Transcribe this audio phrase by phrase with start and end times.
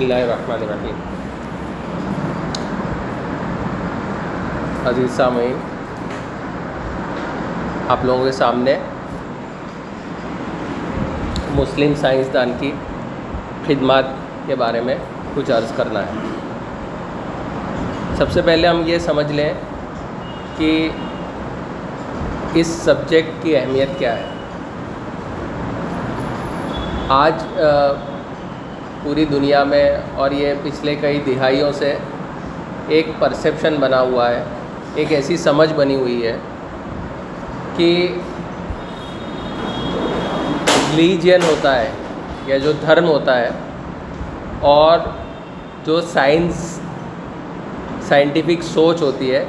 [0.00, 1.00] اللہ الرحمن الرحیم
[4.88, 5.58] عزیز سامعین
[7.88, 8.78] آپ لوگوں کے سامنے
[11.54, 12.72] مسلم سائنسدان کی
[13.66, 14.04] خدمات
[14.46, 14.96] کے بارے میں
[15.34, 16.12] کچھ عرض کرنا ہے۔
[18.16, 19.52] سب سے پہلے ہم یہ سمجھ لیں
[20.56, 20.88] کہ
[22.54, 24.28] اس سبجیکٹ کی اہمیت کیا ہے۔
[27.08, 27.44] آج
[29.02, 31.96] پوری دنیا میں اور یہ پچھلے کئی دہائیوں سے
[32.88, 34.44] ایک پرسیپشن بنا ہوا ہے،
[34.94, 36.36] ایک ایسی سمجھ بنی ہوئی ہے
[37.76, 38.16] کہ
[40.96, 41.88] ریلیجین ہوتا ہے
[42.46, 43.48] یا جو دھرم ہوتا ہے
[44.60, 44.98] اور
[45.84, 46.80] جو سائنس
[48.02, 49.44] سائنٹیفک سوچ ہوتی ہے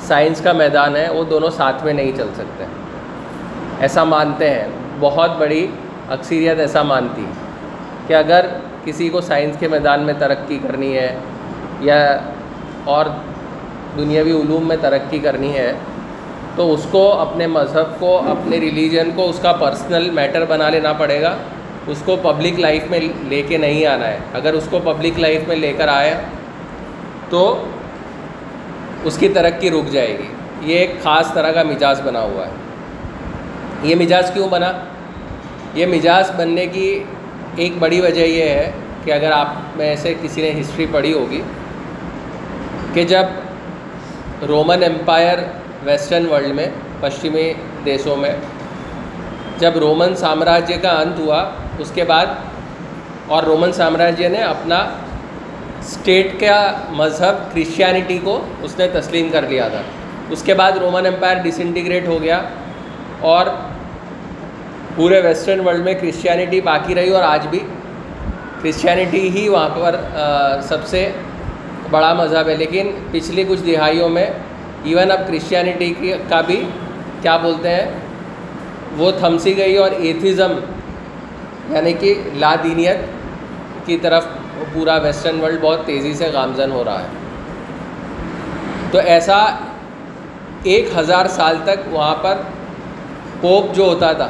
[0.00, 2.64] سائنس کا میدان ہے، وہ دونوں ساتھ میں نہیں چل سکتے۔
[3.80, 4.68] ایسا مانتے ہیں۔
[5.00, 5.66] بہت بڑی
[6.08, 7.49] اکثریت ایسا مانتی۔ ہے
[8.10, 8.46] کہ اگر
[8.84, 11.16] کسی کو سائنس کے میدان میں ترقی کرنی ہے
[11.80, 12.18] یا
[12.84, 13.06] اور
[13.98, 15.72] دنیاوی علوم میں ترقی کرنی ہے،
[16.56, 20.92] تو اس کو اپنے مذہب کو، اپنے ریلیجن کو، اس کا پرسنل میٹر بنا لینا
[20.92, 21.36] پڑے گا۔
[21.86, 25.48] اس کو پبلک لائف میں لے کے نہیں آنا ہے۔ اگر اس کو پبلک لائف
[25.48, 26.14] میں لے کر آئے
[27.28, 27.64] تو
[29.04, 30.26] اس کی ترقی رک جائے گی۔
[30.72, 32.52] یہ ایک خاص طرح کا مزاج بنا ہوا ہے۔
[33.82, 34.72] یہ مزاج کیوں بنا؟
[35.74, 37.04] یہ مزاج بننے کی
[37.56, 38.70] ایک بڑی وجہ یہ ہے
[39.04, 41.40] کہ اگر آپ میں سے کسی نے ہسٹری پڑھی ہوگی
[42.94, 45.38] کہ جب رومن امپائر
[45.84, 46.66] ویسٹرن ورلڈ میں،
[47.00, 47.52] پشچمی
[47.84, 48.32] دیشوں میں،
[49.58, 52.26] جب رومن سامراجیہ کا انت ہوا، اس کے بعد
[53.26, 54.78] اور رومن سامراجیہ نے اپنا
[55.80, 59.82] اسٹیٹ کا مذہب کرسچینٹی کو اس نے تسلیم کر لیا تھا۔
[60.30, 62.40] اس کے بعد رومن امپائر ڈس انٹیگریٹ ہو گیا
[63.20, 63.46] اور
[65.00, 67.58] پورے ویسٹرن ورلڈ میں کرسچینٹی باقی رہی اور آج بھی
[68.62, 69.96] کرسچینٹی ہی وہاں پر
[70.68, 71.00] سب سے
[71.90, 74.26] بڑا مذہب ہے۔ لیکن پچھلی کچھ دہائیوں میں
[74.84, 76.60] ایون اب کرسچینٹی کی کا بھی
[77.22, 77.86] کیا بولتے ہیں،
[78.96, 80.52] وہ تھمسی گئی اور ایتھزم
[81.70, 82.98] یعنی کہ لادینیت
[83.86, 84.26] کی طرف
[84.72, 87.08] پورا ویسٹرن ورلڈ بہت تیزی سے گامزن ہو رہا ہے۔
[88.90, 89.38] تو ایسا
[90.62, 92.38] ایک ہزار سال تک وہاں پر
[93.40, 94.28] پوپ جو ہوتا تھا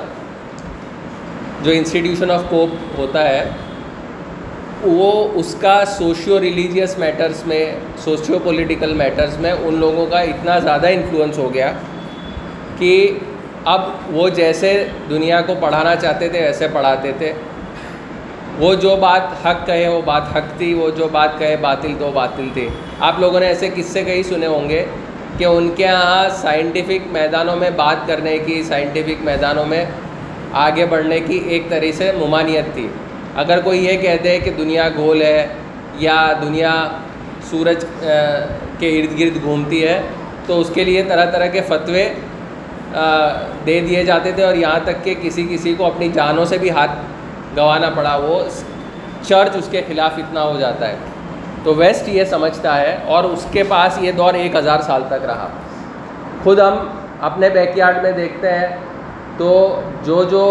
[1.62, 3.44] جو انسٹیٹیوشن آف پوپ ہوتا ہے،
[4.82, 10.58] وہ اس کا سوشیو ریلیجیس میٹرس میں سوشیو پولیٹیکل میٹرس میں ان لوگوں کا اتنا
[10.58, 11.72] زیادہ انفلوئنس ہو گیا
[12.78, 13.18] کہ
[13.64, 17.32] اب وہ جیسے دنیا کو پڑھانا چاہتے تھے ویسے پڑھاتے تھے۔
[18.58, 22.10] وہ جو بات حق کہے وہ بات حق تھی، وہ جو بات کہے باطل تو
[22.14, 22.68] باطل تھی۔
[23.00, 24.84] آپ لوگوں نے ایسے قصے کئی سنے ہوں گے
[25.38, 29.84] کہ ان کے یہاں سائنٹیفک میدانوں میں بات کرنے کی سائنٹیفک میدانوں میں
[30.52, 32.88] آگے بڑھنے کی ایک طرح سے ممانعت تھی۔
[33.36, 35.46] اگر کوئی یہ کہتے کہ دنیا گول ہے
[35.98, 36.72] یا دنیا
[37.50, 37.84] سورج
[38.78, 40.00] کے ارد گرد گھومتی ہے،
[40.46, 42.08] تو اس کے لیے طرح طرح کے فتوے
[43.66, 46.70] دے دیے جاتے تھے اور یہاں تک کہ کسی کسی کو اپنی جانوں سے بھی
[46.70, 46.90] ہاتھ
[47.56, 48.40] گنوانا پڑا۔ وہ
[49.22, 50.96] چرچ اس کے خلاف اتنا ہو جاتا ہے۔
[51.64, 55.24] تو ویسٹ یہ سمجھتا ہے اور اس کے پاس یہ دور ایک ہزار سال تک
[55.26, 55.48] رہا۔
[56.44, 56.76] خود ہم
[57.20, 58.66] اپنے بیک یارڈ میں دیکھتے ہیں
[59.40, 60.44] تو جو جو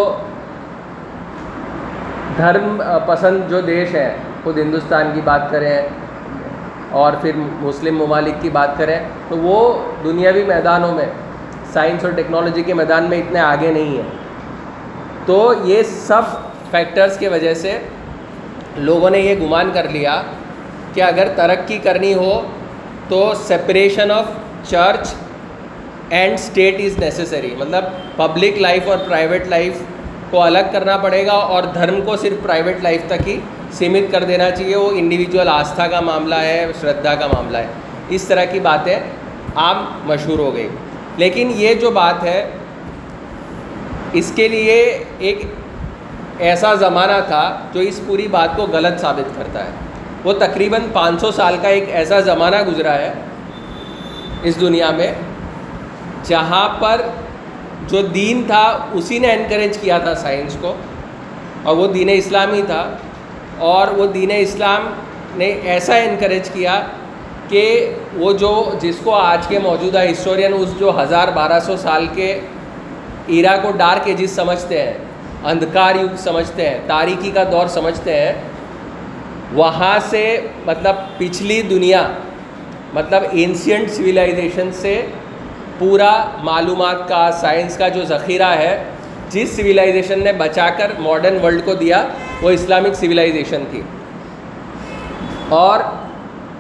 [2.38, 5.82] دھرم پسند جو دیش ہے، خود ہندوستان کی بات کریں
[6.92, 9.58] اور پھر مسلم ممالک کی بات کریں، تو وہ
[10.04, 11.06] دنیاوی میدانوں میں،
[11.74, 14.10] سائنس اور ٹیکنالوجی کے میدان میں اتنے آگے نہیں ہیں۔
[15.26, 16.36] تو یہ سب
[16.72, 17.78] فیکٹرز کی وجہ سے
[18.78, 20.22] لوگوں نے یہ گمان کر لیا
[20.94, 22.42] کہ اگر ترقی کرنی ہو
[23.10, 24.26] تو separation of
[24.70, 25.14] church
[26.10, 29.82] and state is necessary مطلب پبلک لائف اور پرائیویٹ لائف
[30.30, 33.40] کو الگ کرنا پڑے گا اور دھرم کو صرف پرائیویٹ لائف تک ہی
[33.72, 34.76] سیمت کر دینا چاہیے.
[34.76, 37.68] وہ انڈیویجول آستھا کا معاملہ ہے شردھا کا معاملہ ہے.
[38.10, 38.96] اس طرح کی باتیں
[39.56, 40.68] عام مشہور ہو گئی.
[41.18, 42.50] لیکن یہ جو بات ہے،
[44.14, 44.78] اس کے لیے
[45.20, 45.44] ایک
[46.40, 47.44] ایسا زمانہ تھا
[47.74, 49.72] جو اس پوری بات کو غلط ثابت کرتا ہے.
[50.24, 53.12] وہ تقریباً پانچ سو سال کا ایک ایسا زمانہ گزرا ہے
[54.44, 55.12] اس دنیا میں
[56.26, 57.02] جہاں پر
[57.88, 58.64] جو دین تھا
[58.94, 60.74] اسی نے انکریج کیا تھا سائنس کو،
[61.64, 62.84] اور وہ دین اسلامی تھا۔
[63.68, 64.88] اور وہ دین اسلام
[65.38, 66.82] نے ایسا انکریج کیا
[67.50, 67.64] کہ
[68.18, 72.40] وہ جو، جس کو آج کے موجودہ ہسٹورین اس جو ہزار بارہ سو سال کے
[73.28, 74.94] ایرا کو ڈارک ایجز سمجھتے ہیں،
[75.44, 78.34] اندھکار یگ سمجھتے ہیں، تاریکی کا دور سمجھتے ہیں،
[79.54, 80.24] وہاں سے
[80.66, 82.02] مطلب پچھلی دنیا
[82.94, 84.94] مطلب اینسینٹ سویلائزیشن سے
[85.80, 88.84] پورا معلومات کا، سائنس کا جو ذخیرہ ہے،
[89.30, 92.08] جس سویلائزیشن نے بچا کر ماڈرن ورلڈ کو دیا،
[92.42, 93.82] وہ اسلامک سویلائزیشن تھی۔
[95.50, 95.80] اور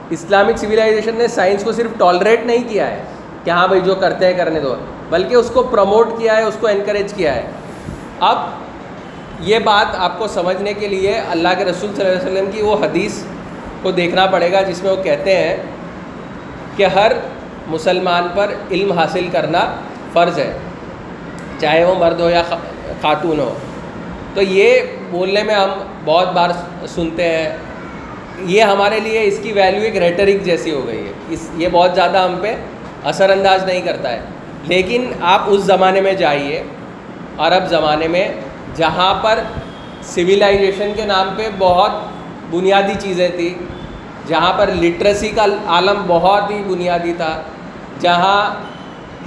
[0.09, 3.03] اسلامک سویلائزیشن نے سائنس کو صرف ٹالریٹ نہیں کیا ہے
[3.43, 4.75] کہ ہاں بھائی جو کرتے ہیں کرنے دو،
[5.09, 7.41] بلکہ اس کو پروموٹ کیا ہے، اس کو انکریج کیا ہے۔
[8.19, 8.37] اب
[9.39, 12.61] یہ بات آپ کو سمجھنے کے لیے اللہ کے رسول صلی اللہ علیہ وسلم کی
[12.61, 13.23] وہ حدیث
[13.81, 15.57] کو دیکھنا پڑے گا، جس میں وہ کہتے ہیں
[16.75, 17.11] کہ ہر
[17.69, 19.75] مسلمان پر علم حاصل کرنا
[20.13, 20.57] فرض ہے۔
[21.59, 22.43] چاہے وہ مرد ہو یا
[23.01, 23.53] خاتون ہو۔
[24.33, 24.79] تو یہ
[25.11, 25.69] بولنے میں ہم
[26.05, 26.49] بہت بار
[26.87, 27.57] سنتے ہیں۔
[28.39, 31.91] یہ ہمارے لیے اس کی ویلیو ایک ریٹرک جیسی ہو گئی ہے۔ اس، یہ بہت
[31.95, 32.55] زیادہ ہم پہ
[33.03, 34.19] اثر انداز نہیں کرتا ہے۔
[34.63, 36.63] لیکن آپ اس زمانے میں جائیے،
[37.37, 38.27] عرب زمانے میں،
[38.75, 39.39] جہاں پر
[40.03, 41.91] سویلائزیشن کے نام پہ بہت
[42.51, 43.63] بنیادی چیزیں تھیں،
[44.27, 47.41] جہاں پر لٹریسی کا عالم بہت ہی بنیادی تھا۔
[47.99, 48.39] جہاں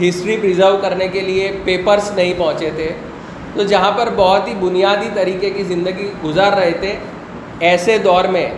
[0.01, 2.93] ہسٹری پرزرو کرنے کے لیے پیپرس نہیں پہنچے تھے،
[3.55, 6.93] تو جہاں پر بہت ہی بنیادی طریقے کی زندگی گزار رہے تھے،
[7.61, 8.49] ایسے دور میں،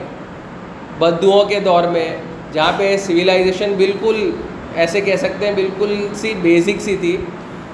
[0.99, 2.09] بدوؤں کے دور میں،
[2.53, 4.31] جہاں پہ سویلائزیشن بالکل
[4.75, 7.17] ایسے کہہ سکتے ہیں، بالکل سی بیسک سی تھی،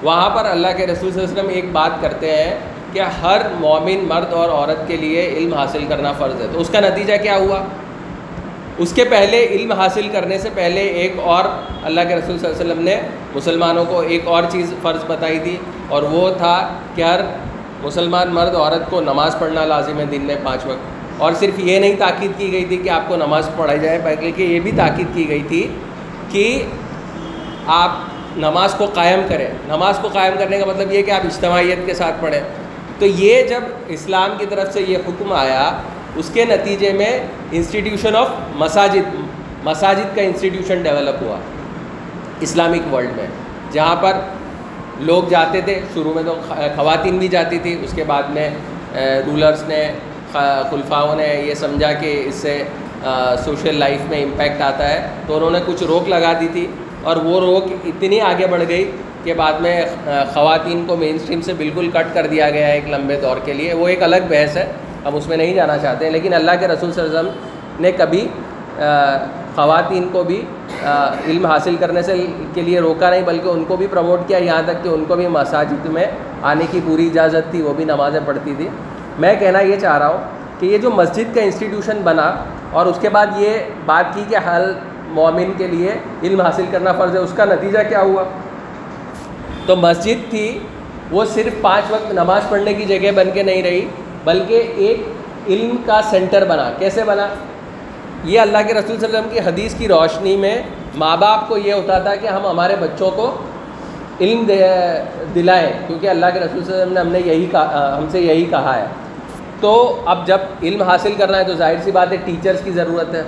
[0.03, 2.55] وہاں پر اللہ کے رسول صلی اللہ علیہ وسلم ایک بات کرتے ہیں
[2.93, 6.69] کہ ہر مومن مرد اور عورت کے لیے علم حاصل کرنا فرض ہے۔ تو اس
[6.69, 7.63] کا نتیجہ کیا ہوا؟
[8.77, 11.43] اس کے پہلے علم حاصل کرنے سے پہلے ایک اور
[11.83, 13.01] اللہ کے رسول صلی اللہ علیہ وسلم نے
[13.35, 15.57] مسلمانوں کو ایک اور چیز فرض بتائی تھی
[15.89, 17.19] اور وہ تھا کہ ہر
[17.83, 21.79] مسلمان مرد عورت کو نماز پڑھنا لازم ہے دن میں پانچ وقت۔ اور صرف یہ
[21.79, 25.07] نہیں تاکید کی گئی تھی کہ آپ کو نماز پڑھائی جائے، بلکہ یہ بھی تاکید
[25.13, 25.67] کی گئی تھی
[26.29, 26.63] کہ
[27.67, 27.89] آپ
[28.37, 31.93] نماز کو قائم کریں۔ نماز کو قائم کرنے کا مطلب یہ کہ آپ اجتماعیت کے
[31.93, 32.39] ساتھ پڑھیں۔
[32.99, 35.71] تو یہ جب اسلام کی طرف سے یہ حکم آیا
[36.15, 37.19] اس کے نتیجے میں
[37.51, 39.15] انسٹیٹیوشن آف مساجد
[39.63, 41.37] مساجد کا انسٹیٹیوشن ڈیولپ ہوا
[42.39, 43.27] اسلامک ورلڈ میں۔
[43.71, 44.13] جہاں پر
[44.99, 46.35] لوگ جاتے تھے، شروع میں تو
[46.75, 48.49] خواتین بھی جاتی تھی، اس کے بعد میں
[49.25, 49.81] رولرس نے
[50.71, 52.61] خلفاؤں نے یہ سمجھا کہ اس سے
[53.45, 56.67] سوشل لائف میں امپیکٹ آتا ہے۔ تو انہوں نے کچھ روک لگا دی تھی
[57.01, 58.91] اور وہ روک اتنی آگے بڑھ گئی
[59.23, 59.81] کہ بعد میں
[60.33, 63.53] خواتین کو مین اسٹریم سے بالکل کٹ کر دیا گیا ہے ایک لمبے دور کے
[63.53, 64.65] لیے۔ وہ ایک الگ بحث ہے۔
[65.05, 67.41] ہم اس میں نہیں جانا چاہتے ہیں۔ لیکن اللہ کے رسول صلی اللہ علیہ وسلم
[67.79, 68.27] نے کبھی
[69.55, 70.45] خواتین کو بھی
[71.27, 74.61] علم حاصل کرنے سے کے لیے روکا نہیں، بلکہ ان کو بھی پروموٹ کیا۔ یہاں
[74.65, 76.05] تک کہ ان کو بھی مساجد میں
[76.41, 78.67] آنے کی پوری اجازت تھی، وہ بھی نمازیں پڑھتی تھی۔
[79.19, 80.17] میں کہنا یہ چاہ رہا ہوں
[80.59, 82.35] کہ یہ جو مسجد کا انسٹیٹیوشن بنا
[82.71, 84.73] اور اس کے بعد یہ بات کی کہ حل
[85.07, 85.91] مومن کے لیے
[86.23, 88.23] علم حاصل کرنا فرض ہے، اس کا نتیجہ کیا ہوا؟
[89.65, 90.59] تو مسجد تھی،
[91.11, 93.85] وہ صرف پانچ وقت نماز پڑھنے کی جگہ بن کے نہیں رہی۔
[94.23, 95.03] بلکہ ایک
[95.47, 97.27] علم کا سینٹر بنا۔ کیسے بنا؟
[98.23, 100.61] یہ اللہ کے رسول صلی اللہ علیہ وسلم کی حدیث کی روشنی میں
[100.95, 103.35] ماں باپ کو یہ ہوتا تھا کہ ہم ہمارے بچوں کو
[104.21, 104.51] علم
[105.35, 108.05] دلائیں، کیونکہ اللہ کے رسول صلی اللہ علیہ وسلم نے ہم نے یہی کہا، ہم
[108.11, 108.85] سے یہی کہا ہے۔
[109.59, 113.13] تو اب جب علم حاصل کرنا ہے تو ظاہر سی بات ہے ٹیچرس کی ضرورت
[113.13, 113.23] ہے۔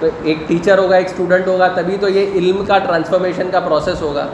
[0.00, 4.02] تو ایک ٹیچر ہوگا، ایک اسٹوڈنٹ ہوگا، تبھی تو یہ علم کا ٹرانسفارمیشن کا پروسیس
[4.02, 4.26] ہوگا۔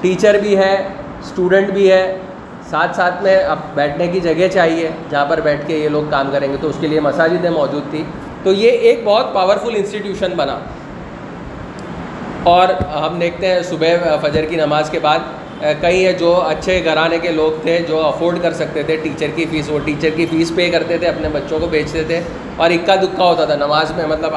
[0.00, 0.88] ٹیچر بھی ہے
[1.20, 2.18] اسٹوڈنٹ بھی ہے۔
[2.70, 6.30] ساتھ ساتھ میں اب بیٹھنے کی جگہ چاہیے، جہاں پر بیٹھ کے یہ لوگ کام
[6.32, 8.04] کریں گے، تو اس کے لیے مساجدیں موجود تھی۔
[8.42, 10.58] تو یہ ایک بہت پاورفل انسٹیٹیوشن بنا۔
[12.42, 15.18] اور ہم دیکھتے ہیں صبح فجر کی نماز کے بعد
[15.80, 19.44] کئی ہے جو اچھے گھرانے کے لوگ تھے جو افورڈ کر سکتے تھے ٹیچر کی
[19.50, 22.20] فیس وہ ٹیچر کی فیس پے کرتے تھے، اپنے بچوں کو بیچتے تھے۔
[22.56, 24.30] اور اکا دکا ہوتا تھا نماز میں مطلب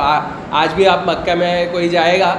[0.51, 2.35] آج بھی آپ مکہ میں کوئی جائے گا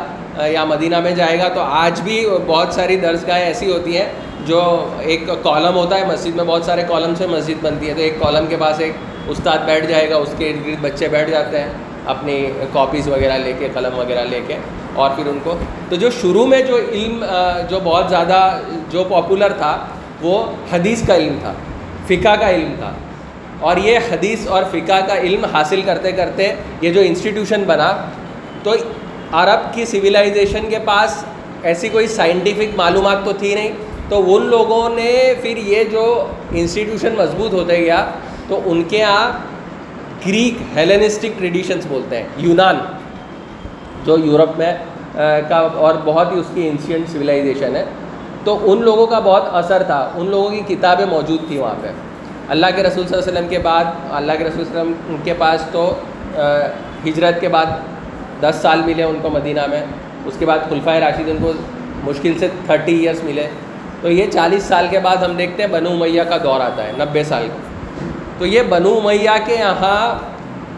[0.46, 4.08] یا مدینہ میں جائے گا، تو آج بھی بہت ساری درس گاہیں ایسی ہوتی ہیں۔
[4.46, 8.00] جو ایک کالم ہوتا ہے مسجد میں، بہت سارے کالم سے مسجد بنتی ہے۔ تو
[8.00, 8.92] ایک کالم کے پاس ایک
[9.28, 11.68] استاد بیٹھ جائے گا، اس کے ارد گرد بچے بیٹھ جاتے ہیں
[12.06, 14.54] اپنی کاپیز وغیرہ لے کے، قلم وغیرہ لے کے،
[14.94, 15.54] اور پھر ان کو۔
[15.88, 17.24] تو جو شروع میں جو علم،
[17.70, 18.58] جو بہت زیادہ
[18.90, 19.86] جو پاپولر تھا،
[20.22, 21.52] وہ حدیث کا علم تھا،
[22.06, 22.92] فقہ کا علم تھا۔
[23.60, 27.92] اور یہ حدیث اور فقہ کا علم حاصل کرتے کرتے یہ جو انسٹیٹیوشن بنا،
[28.62, 28.74] تو
[29.32, 31.24] عرب کی سویلائزیشن کے پاس
[31.62, 33.72] ایسی کوئی سائنٹیفک معلومات تو تھی نہیں۔
[34.10, 35.10] تو ان لوگوں نے
[35.42, 36.02] پھر یہ جو
[36.50, 38.04] انسٹیٹیوشن مضبوط ہوتے گیا،
[38.48, 39.30] تو ان کے یہاں
[40.26, 42.78] گریک ہیلنسٹک ٹریڈیشنس بولتے ہیں، یونان،
[44.04, 44.72] جو یورپ میں
[45.48, 47.84] کا اور بہت ہی اس کی انسینٹ سویلائزیشن ہے۔
[48.44, 51.88] تو ان لوگوں کا بہت اثر تھا، ان لوگوں کی کتابیں موجود تھیں وہاں پہ۔
[52.48, 54.92] اللہ کے رسول صلی اللہ علیہ وسلم کے بعد، اللہ کے رسول صلی اللہ علیہ
[54.92, 55.82] وسلم کے پاس تو
[57.06, 57.66] ہجرت کے بعد
[58.40, 59.84] دس سال ملے ان کو مدینہ میں۔
[60.26, 61.52] اس کے بعد خلفۂ راشد ان کو
[62.04, 63.48] مشکل سے تھرٹی ایئرس ملے۔
[64.02, 66.92] تو یہ چالیس سال کے بعد ہم دیکھتے ہیں بنو میاں کا دور آتا ہے،
[66.98, 67.68] نبے سال کا۔
[68.38, 70.02] تو یہ بنو میاں کے یہاں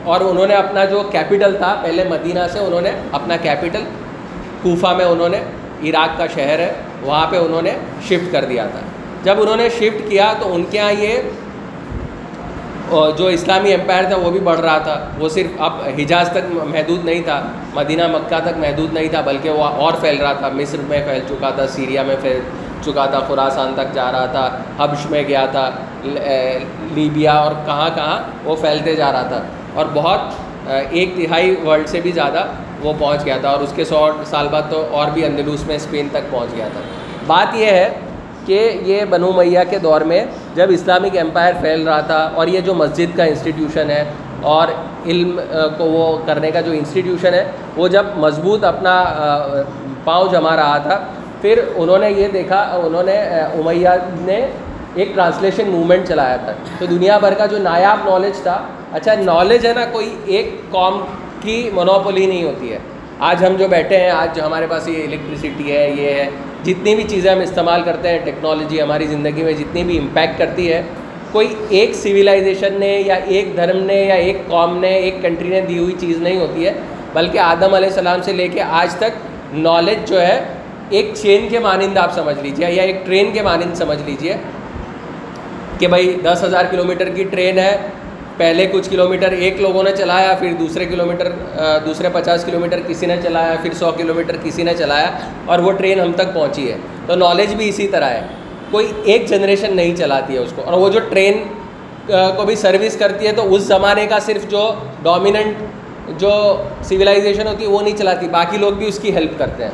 [0.05, 3.85] اور انہوں نے اپنا جو کیپٹل تھا، پہلے مدینہ سے انہوں نے اپنا کیپٹل
[4.62, 5.41] کوفہ میں انہوں نے،
[5.88, 7.71] عراق کا شہر ہے، وہاں پہ انہوں نے
[8.09, 8.81] شفٹ کر دیا تھا۔
[9.25, 11.31] جب انہوں نے شفٹ کیا تو ان کے یہاں یہ
[13.19, 17.05] جو اسلامی امپائر تھا وہ بھی بڑھ رہا تھا۔ وہ صرف اب حجاز تک محدود
[17.05, 17.41] نہیں تھا،
[17.75, 21.21] مدینہ مکہ تک محدود نہیں تھا، بلکہ وہ اور پھیل رہا تھا۔ مصر میں پھیل
[21.29, 22.41] چکا تھا، سیریا میں پھیل
[22.85, 24.49] چکا تھا خوراسان تک جا رہا تھا،
[24.79, 25.71] حبش میں گیا تھا
[26.95, 29.43] لیبیا اور کہاں کہاں وہ پھیلتے جا رہا تھا۔
[29.75, 32.45] اور بہت ایک تہائی ورلڈ سے بھی زیادہ
[32.83, 35.77] وہ پہنچ گیا تھا اور اس کے سو سال بعد تو اور بھی اندلوس میں
[35.77, 36.81] اسپین تک پہنچ گیا تھا۔
[37.27, 37.89] بات یہ ہے
[38.47, 40.25] کہ یہ بنو میاں کے دور میں
[40.55, 44.05] جب اسلامک امپائر پھیل رہا تھا اور یہ جو مسجد کا انسٹیٹیوشن ہے
[44.55, 44.69] اور
[45.07, 45.41] علم
[45.79, 47.45] کو وہ کرنے کا جو انسٹیٹیوشن ہے،
[47.77, 48.95] وہ جب مضبوط اپنا
[50.05, 50.99] پاؤں جما رہا تھا
[51.42, 53.16] پھر انہوں نے یہ دیکھا، انہوں نے
[53.58, 53.88] امیہ
[54.20, 54.46] نے
[54.94, 58.61] ایک ٹرانسلیشن موومنٹ چلایا تھا۔ تو دنیا بھر کا جو نایاب نالج تھا
[58.92, 61.00] اچھا نالج ہے نا، کوئی ایک قوم
[61.40, 62.78] کی منوپلی نہیں ہوتی ہے۔
[63.18, 66.28] آج ہم جو بیٹھے ہیں، آج جو ہمارے پاس یہ الیکٹریسٹی ہے، یہ ہے،
[66.64, 70.72] جتنی بھی چیزیں ہم استعمال کرتے ہیں ٹیکنالوجی ہماری زندگی میں جتنی بھی امپیکٹ کرتی
[70.72, 70.82] ہے،
[71.32, 75.61] کوئی ایک سویلائزیشن نے یا ایک دھرم نے یا ایک قوم نے، ایک کنٹری نے
[75.61, 76.72] دی ہوئی چیز نہیں ہوتی ہے۔
[77.12, 80.40] بلکہ آدم علیہ السلام سے لے کے آج تک نالج جو ہے
[80.92, 84.34] ایک چین کے مانند آپ سمجھ لیجیے یا ایک ٹرین کے مانند سمجھ لیجیے
[85.78, 87.76] کہ بھائی دس ہزار کلو میٹر کی ٹرین ہے،
[88.37, 91.32] پہلے کچھ کلو میٹر ایک لوگوں نے چلایا، پھر دوسرے کلو میٹر
[91.87, 95.11] دوسرے پچاس کلو میٹر کسی نے چلایا، پھر سو کلو میٹر کسی نے چلایا
[95.44, 98.26] اور وہ ٹرین ہم تک پہنچی ہے۔ تو نالج بھی اسی طرح ہے۔
[98.70, 101.42] کوئی ایک جنریشن نہیں چلاتی ہے اس کو۔ اور وہ جو ٹرین
[102.06, 105.54] کو بھی سروس کرتی ہے تو اس زمانے کا صرف جو ڈومیننٹ
[106.20, 109.70] جو سویلائزیشن ہوتی ہے وہ نہیں چلاتی، باقی لوگ بھی اس کی ہیلپ کرتے ہیں۔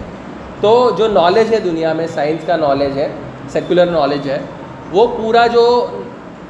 [0.61, 3.09] تو جو نالج ہے دنیا میں سائنس کا نالج ہے
[3.53, 4.39] سیکولر نالج ہے،
[4.93, 5.65] وہ پورا جو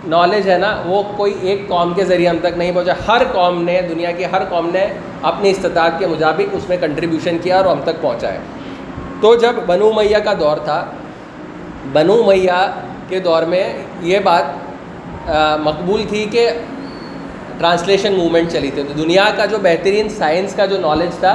[0.09, 3.63] نالج ہے نا، وہ کوئی ایک قوم کے ذریعے ہم تک نہیں پہنچا۔ ہر قوم
[3.63, 4.87] نے، دنیا کی ہر قوم نے
[5.23, 8.39] اپنی استطاعت کے مطابق اس میں کنٹریبیوشن کیا اور ہم تک پہنچا ہے۔
[9.21, 10.85] تو جب بنو میاں کا دور تھا،
[11.93, 12.67] بنو میاں
[13.09, 13.65] کے دور میں
[14.03, 15.29] یہ بات
[15.63, 16.49] مقبول تھی کہ
[17.59, 21.35] ٹرانسلیشن موومنٹ چلی تھی۔ تو دنیا کا جو بہترین سائنس کا جو نالج تھا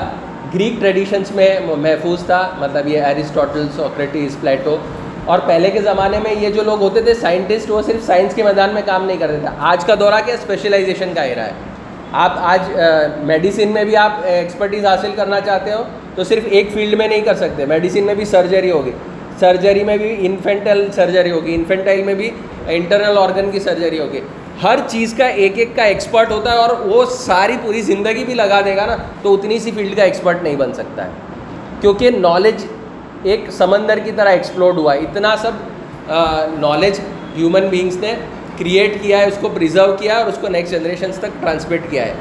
[0.55, 4.77] گریک ٹریڈیشنس میں محفوظ تھا مطلب یہ ایرسٹوٹل سوکریٹیز پلیٹو
[5.25, 8.43] اور پہلے کے زمانے میں یہ جو لوگ ہوتے تھے سائنٹسٹ وہ صرف سائنس کے
[8.43, 11.51] میدان میں کام نہیں کرتے تھے۔ آج کا دورہ کیا اسپیشلائزیشن کا ایرا ہے۔
[12.11, 12.59] آپ آج
[13.23, 15.83] میڈیسن میں بھی آپ ایکسپرٹیز حاصل کرنا چاہتے ہو
[16.15, 18.91] تو صرف ایک فیلڈ میں نہیں کر سکتے۔ میڈیسن میں بھی سرجری ہوگی۔
[19.39, 22.31] سرجری میں بھی انفینٹل سرجری ہوگی۔ انفینٹائل میں بھی
[22.67, 24.21] انٹرنل آرگن کی سرجری ہوگی۔
[24.63, 28.33] ہر چیز کا ایک ایک کا ایکسپرٹ ہوتا ہے اور وہ ساری پوری زندگی بھی
[28.33, 31.09] لگا دے گا نا، تو اتنی سی فیلڈ کا ایکسپرٹ نہیں بن سکتا ہے۔
[31.81, 32.65] کیونکہ نالج
[33.23, 35.51] ایک سمندر کی طرح ایکسپلورڈ ہوا ہے۔ اتنا سب
[36.59, 36.99] نالج
[37.37, 38.13] ہیومن بینگس نے
[38.57, 41.79] کریٹ کیا ہے، اس کو پرزرو کیا ہے اور اس کو نیکسٹ جنریشنس تک ٹرانسمٹ
[41.89, 42.13] کیا ہے۔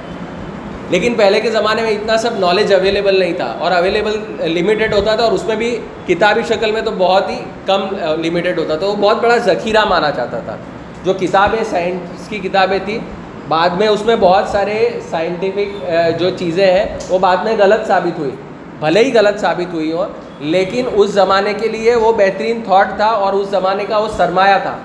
[0.90, 4.18] لیکن پہلے کے زمانے میں اتنا سب نالج اویلیبل نہیں تھا اور اویلیبل
[4.58, 7.86] لمیٹیڈ ہوتا تھا اور اس میں بھی کتابی شکل میں تو بہت ہی کم
[8.24, 10.56] لمیٹیڈ ہوتا تھا۔ وہ بہت بڑا ذخیرہ مانا جاتا تھا۔
[11.04, 12.98] جو کتابیں سائنس کی کتابیں تھیں،
[13.48, 18.18] بعد میں اس میں بہت سارے سائنٹیفک جو چیزیں ہیں، وہ بعد میں غلط ثابت
[18.18, 18.30] ہوئی۔
[18.80, 20.06] بھلے ہی غلط ثابت ہوئی ہوں۔
[20.40, 24.58] لیکن اس زمانے کے لیے وہ بہترین تھاٹ تھا اور اس زمانے کا وہ سرمایہ
[24.62, 24.76] تھا۔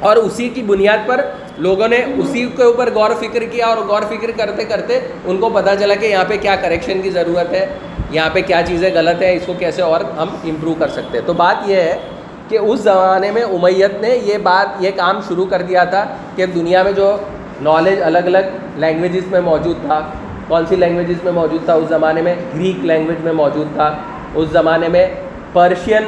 [0.00, 1.20] اور اسی کی بنیاد پر
[1.58, 5.00] لوگوں نے اسی کے اوپر غور و فکر کیا اور غور و فکر کرتے کرتے
[5.24, 7.66] ان کو پتہ چلا کہ یہاں پہ کیا کریکشن کی ضرورت ہے،
[8.10, 11.26] یہاں پہ کیا چیزیں غلط ہیں، اس کو کیسے اور ہم امپروو کر سکتے ہیں۔
[11.26, 11.98] تو بات یہ ہے
[12.48, 16.04] کہ اس زمانے میں امیت نے یہ بات، یہ کام شروع کر دیا تھا
[16.36, 17.16] کہ دنیا میں جو
[17.62, 20.00] نالج الگ الگ لینگویجز میں موجود تھا،
[20.48, 23.94] کون سی لینگویجز میں موجود تھا؟ اس زمانے میں گریک لینگویج میں موجود تھا،
[24.34, 25.06] اس زمانے میں
[25.52, 26.04] پرشین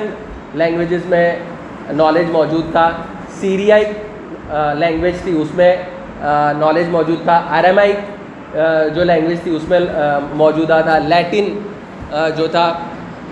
[0.54, 1.26] لینگویجز میں
[1.96, 2.90] نالج موجود تھا
[3.40, 3.84] سیریائی
[4.78, 5.74] لینگویج تھی، اس میں
[6.58, 8.54] نالج موجود تھا آرامائک
[8.94, 9.80] جو لینگویج تھی، اس میں
[10.34, 11.48] موجودہ تھا لیٹن
[12.36, 12.72] جو تھا،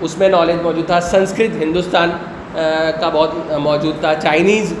[0.01, 2.09] اس میں نالج موجود تھا سنسکرت ہندوستان
[2.99, 4.73] کا بہت موجود تھا، چائنیز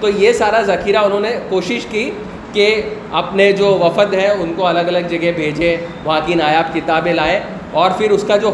[0.00, 2.10] تو یہ سارا ذخیرہ انہوں نے کوشش کی
[2.52, 2.66] کہ
[3.12, 7.40] اپنے جو وفد ہیں، ان کو الگ الگ جگہ بھیجے، وہاں کی نایاب کتابیں لائیں
[7.72, 8.50] اور پھر اس کا جو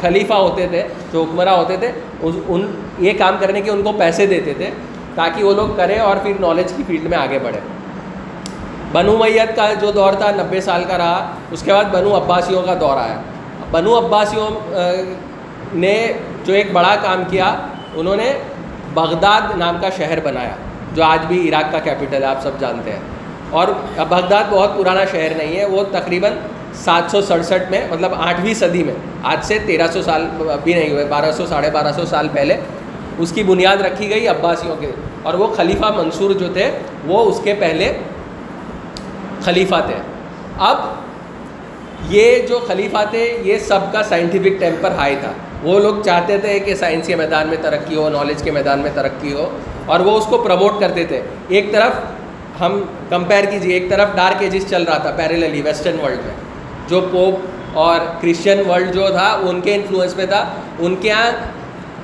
[0.00, 0.82] خلیفہ ہوتے تھے،
[1.12, 1.90] جو حکمراں ہوتے تھے
[2.22, 2.66] ان،
[2.98, 4.70] یہ کام کرنے کے ان کو پیسے دیتے تھے
[5.14, 7.60] تاکہ وہ لوگ کریں اور پھر نالج کی فیلڈ میں آگے بڑھیں۔
[8.92, 12.62] بنو میت کا جو دور تھا، نبے سال کا رہا، اس کے بعد بنو عباسیوں
[12.62, 13.20] کا دور آیا۔
[13.70, 14.48] بنو عباسیوں
[15.74, 15.94] نے
[16.50, 17.56] جو ایک بڑا کام کیا،
[17.94, 18.32] انہوں نے
[18.94, 20.50] بغداد نام کا شہر بنایا،
[20.94, 22.98] جو آج بھی عراق کا کیپٹل ہے، آپ سب جانتے ہیں۔
[23.50, 23.68] اور
[24.08, 26.32] بغداد بہت پرانا شہر نہیں ہے، وہ تقریباً
[26.74, 30.28] سات سو سڑسٹھ میں مطلب آٹھویں صدی میں، آج سے تیرہ سو سال
[30.64, 32.56] بھی نہیں ہوئے، بارہ سو، ساڑھے بارہ سو سال پہلے
[33.18, 34.90] اس کی بنیاد رکھی گئی عباسیوں کے۔
[35.22, 36.70] اور وہ خلیفہ منصور جو تھے،
[37.04, 37.92] وہ اس کے پہلے
[39.44, 39.94] خلیفہ تھے۔
[40.58, 40.76] اب
[42.08, 46.58] یہ جو خلیفہ تھے، یہ سب کا سائنٹیفک ٹیمپر ہائی تھا۔ وہ لوگ چاہتے تھے
[46.58, 49.48] کہ سائنس کے میدان میں ترقی ہو نالج کے میدان میں ترقی ہو،
[49.86, 54.42] اور وہ اس کو پروموٹ کرتے تھے۔ ایک طرف ہم کمپیئر کیجیے ایک طرف ڈارک
[54.42, 56.34] ایجز چل رہا تھا پیریللی ویسٹرن ورلڈ میں۔
[56.88, 60.44] جو پوپ اور کرسچن ورلڈ جو تھا، ان کے انفلوئنس پہ تھا۔
[60.78, 61.30] ان کے یہاں،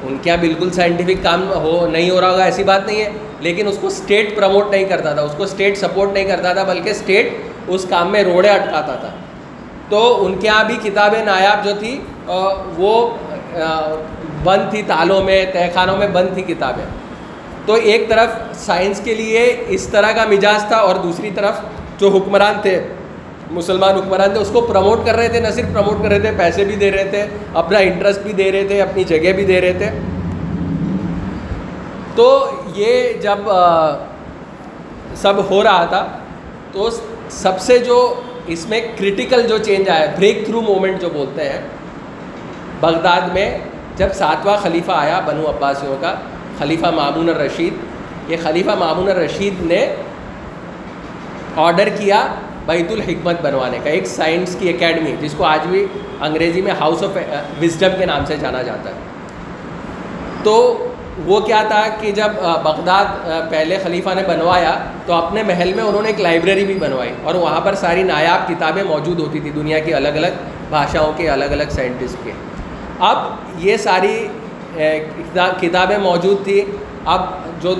[0.03, 3.11] ان کے یہاں بالکل سائنٹیفک کام ہو، نہیں ہو رہا ہوگا، ایسی بات نہیں ہے۔
[3.41, 6.63] لیکن اس کو اسٹیٹ پروموٹ نہیں کرتا تھا، اس کو اسٹیٹ سپورٹ نہیں کرتا تھا،
[6.65, 7.33] بلکہ اسٹیٹ
[7.69, 9.11] اس کام میں روڑے اٹکاتا تھا۔
[9.89, 11.99] تو ان کے یہاں بھی کتابیں نایاب جو تھی
[12.77, 12.95] وہ
[14.45, 16.85] بند تھی تالوں میں تہ خانوں میں بند تھی کتابیں۔
[17.67, 21.61] تو ایک طرف سائنس کے لیے اس طرح کا مزاج تھا اور دوسری طرف
[21.99, 22.81] جو حکمران تھے،
[23.51, 26.31] مسلمان حکمران تھے، اس کو پروموٹ کر رہے تھے، نہ صرف پروموٹ کر رہے تھے،
[26.37, 29.61] پیسے بھی دے رہے تھے، اپنا انٹرسٹ بھی دے رہے تھے، اپنی جگہ بھی دے
[29.61, 29.91] رہے تھے۔
[32.15, 33.39] تو یہ جب
[35.17, 36.07] سب ہو رہا تھا،
[36.73, 36.89] تو
[37.31, 37.99] سب سے جو
[38.47, 41.61] اس میں کرٹیکل جو چینج آیا بریک تھرو مومنٹ جو بولتے ہیں
[42.81, 43.51] بغداد میں
[43.97, 46.15] جب ساتواں خلیفہ آیا بنو عباسیوں کا،
[46.59, 49.85] خلیفہ معمون الرشید، یہ خلیفہ معمون الرشید نے
[51.57, 52.27] آڈر کیا
[52.67, 55.85] بیت الحکمت بنوانے کا، ایک سائنس کی اکیڈمی جس کو آج بھی
[56.21, 57.17] انگریزی میں ہاؤس آف
[57.63, 58.95] وزڈم کے نام سے جانا جاتا ہے۔
[60.43, 60.57] تو
[61.27, 64.75] وہ کیا تھا کہ جب uh, بغداد uh, پہلے خلیفہ نے بنوایا،
[65.07, 68.49] تو اپنے محل میں انہوں نے ایک لائبریری بھی بنوائی، اور وہاں پر ساری نایاب
[68.49, 72.33] کتابیں موجود ہوتی تھی دنیا کی الگ الگ بھاشاؤں کے الگ الگ سائنٹسٹ کے۔
[73.01, 73.19] اب
[73.59, 74.29] یہ ساری
[75.61, 77.23] کتابیں موجود تھیں۔ اب
[77.61, 77.75] جو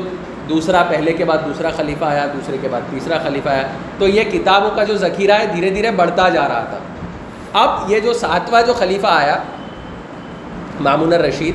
[0.49, 3.63] دوسرا پہلے کے بعد دوسرا خلیفہ آیا، دوسرے کے بعد تیسرا خلیفہ آیا،
[3.99, 6.79] تو یہ کتابوں کا جو ذخیرہ ہے دھیرے دھیرے بڑھتا جا رہا تھا۔
[7.53, 9.43] اب یہ جو ساتواں جو خلیفہ آیا،
[10.81, 11.55] مامون الرشید،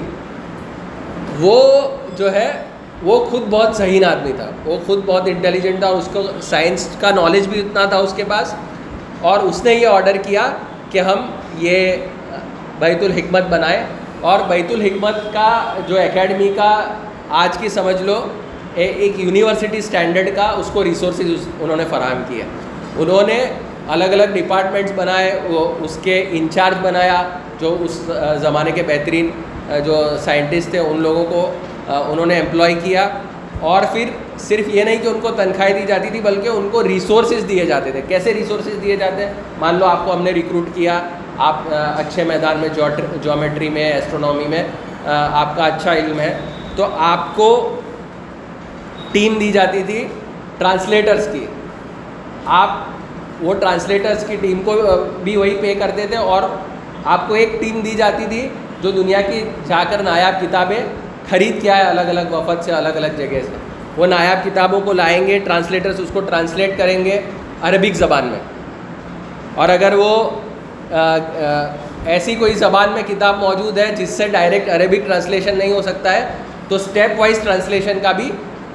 [1.39, 1.81] وہ
[2.17, 2.63] جو ہے،
[3.03, 7.11] وہ خود بہت صحیح آدمی تھا۔ وہ خود بہت انٹیلیجنٹ تھا اس کو سائنس کا
[7.11, 8.53] نالج بھی اتنا تھا اس کے پاس۔
[9.21, 10.49] اور اس نے یہ آڈر کیا
[10.91, 11.25] کہ ہم
[11.57, 11.95] یہ
[12.81, 13.83] بیت الحکمت بنائے
[14.21, 15.49] اور بیت الحکمت کا
[15.87, 16.69] جو اکیڈمی کا
[17.29, 18.19] آج کی سمجھ لو
[18.75, 22.45] ایک یونیورسٹی اسٹینڈرڈ کا اس کو ریسورسز انہوں نے فراہم کیا
[22.97, 23.45] انہوں نے
[23.87, 27.21] الگ الگ ڈپارٹمنٹس بنائے، وہ اس کے انچارج بنایا،
[27.59, 27.99] جو اس
[28.41, 29.29] زمانے کے بہترین،
[29.85, 31.41] جو سائنٹسٹ تھے، ان لوگوں کو
[31.87, 33.07] انہوں نے امپلائی کیا۔
[33.59, 36.83] اور پھر صرف یہ نہیں کہ ان کو تنخواہیں دی جاتی تھی، بلکہ ان کو
[36.83, 40.31] ریسورسز دیے جاتے تھے۔ کیسے ریسورسز دیے جاتے؟ ہیں مان لو آپ کو ہم نے
[40.31, 41.01] ریکروٹ کیا
[41.37, 42.69] آپ اچھے میدان میں
[43.21, 44.63] جومیٹری میں ایسٹرونومی میں
[45.31, 46.37] آپ کا اچھا علم ہے۔
[46.75, 47.79] تو آپ کو
[49.11, 50.07] ٹیم دی جاتی تھی
[50.57, 51.45] ٹرانسلیٹرس کی۔
[52.45, 52.69] آپ
[53.41, 54.75] وہ ٹرانسلیٹرس کی ٹیم کو
[55.23, 56.43] بھی وہی پے کرتے تھے اور
[57.05, 58.49] آپ کو ایک ٹیم دی جاتی تھی
[58.81, 60.83] جو دنیا کی جا کر نایاب کتابیں
[61.29, 63.55] خرید کے آئے الگ الگ وفد سے، الگ الگ جگہ سے۔
[63.97, 67.21] وہ نایاب کتابوں کو لائیں گے ٹرانسلیٹرس اس کو ٹرانسلیٹ کریں گے
[67.61, 68.39] عربک زبان میں۔
[69.55, 70.29] اور اگر وہ
[70.91, 76.13] ایسی کوئی زبان میں کتاب موجود ہے جس سے ڈائریکٹ عربک ٹرانسلیشن نہیں ہو سکتا
[76.13, 76.25] ہے،
[76.67, 78.31] تو اسٹیپ وائز ٹرانسلیشن کا بھی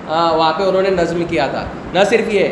[0.06, 2.48] وہاں پہ انہوں نے نظم کیا تھا۔ نہ صرف یہ،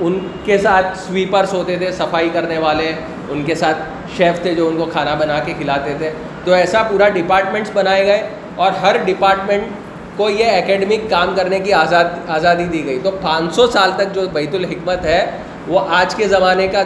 [0.00, 2.92] ان کے ساتھ سویپرس ہوتے تھے، صفائی کرنے والے،
[3.28, 3.76] ان کے ساتھ
[4.16, 6.10] شیف تھے جو ان کو کھانا بنا کے کھلاتے تھے۔
[6.44, 11.72] تو ایسا پورا ڈپارٹمنٹس بنائے گئے اور ہر ڈپارٹمنٹ کو یہ اکیڈمک کام کرنے کی
[11.72, 15.24] آزاد، آزادی دی گئی۔ تو پانچ سو سال تک جو بیت الحکمت ہے،
[15.68, 16.82] وہ آج کے زمانے کا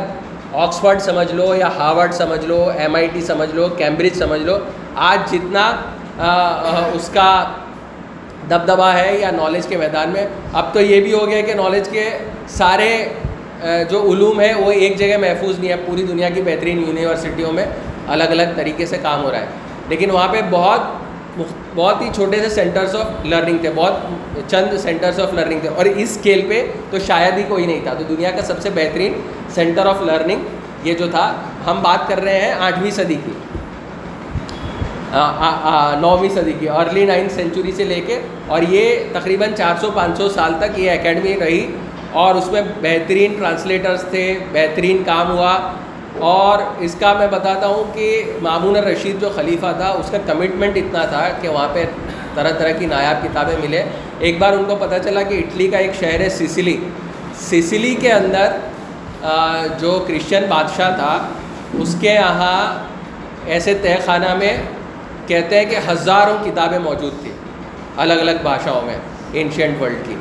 [0.64, 4.58] آکسفرڈ سمجھ لو یا ہارورڈ سمجھ لو، ایم آئی ٹی سمجھ لو، کیمبرج سمجھ لو،
[5.10, 5.64] آج جتنا
[6.94, 7.28] اس کا
[8.50, 11.88] دبدبا ہے یا نالج کے میدان میں، اب تو یہ بھی ہو گیا کہ نالج
[11.92, 12.08] کے
[12.58, 12.90] سارے
[13.90, 17.66] جو علوم ہے وہ ایک جگہ محفوظ نہیں ہے، پوری دنیا کی بہترین یونیورسٹیوں میں
[18.14, 19.46] الگ الگ طریقے سے کام ہو رہا ہے۔
[19.88, 20.80] لیکن وہاں پہ بہت
[21.74, 23.92] بہت ہی چھوٹے سے سینٹرس آف لرننگ تھے، بہت
[24.50, 27.94] چند سینٹرس آف لرننگ تھے۔ اور اس اسکیل پہ تو شاید ہی کوئی نہیں تھا۔
[27.94, 29.12] تو دنیا کا سب سے بہترین
[29.48, 30.40] سینٹر آف لرننگ
[30.84, 31.34] یہ جو تھا،
[31.66, 33.32] ہم بات کر رہے ہیں آٹھویں صدی کی۔
[36.00, 40.18] نویں صدی کی ارلی نائنتھ سینچری سے لے کے، اور یہ تقریباً چار سو، پانچ
[40.18, 41.76] سو سال تک یہ اکیڈمی رہی۔
[42.12, 45.72] اور اس میں بہترین ٹرانسلیٹرس تھے، بہترین کام ہوا۔
[46.20, 48.08] اور اس کا میں بتاتا ہوں کہ
[48.42, 51.84] معمون الرشید جو خلیفہ تھا، اس کا کمٹمنٹ اتنا تھا کہ وہاں پہ
[52.34, 53.82] طرح طرح کی نایاب کتابیں ملے۔
[54.18, 56.76] ایک بار ان کو پتہ چلا کہ اٹلی کا ایک شہر ہے سسلی
[57.40, 58.56] سسلی کے اندر
[59.80, 61.16] جو کرسچن بادشاہ تھا،
[61.78, 62.58] اس کے یہاں
[63.46, 64.56] ایسے تہ خانہ میں
[65.26, 67.32] کہتے ہیں کہ ہزاروں کتابیں موجود تھیں،
[67.96, 68.96] الگ الگ بھاشاؤں میں
[69.32, 70.14] انشینٹ ورلڈ کی۔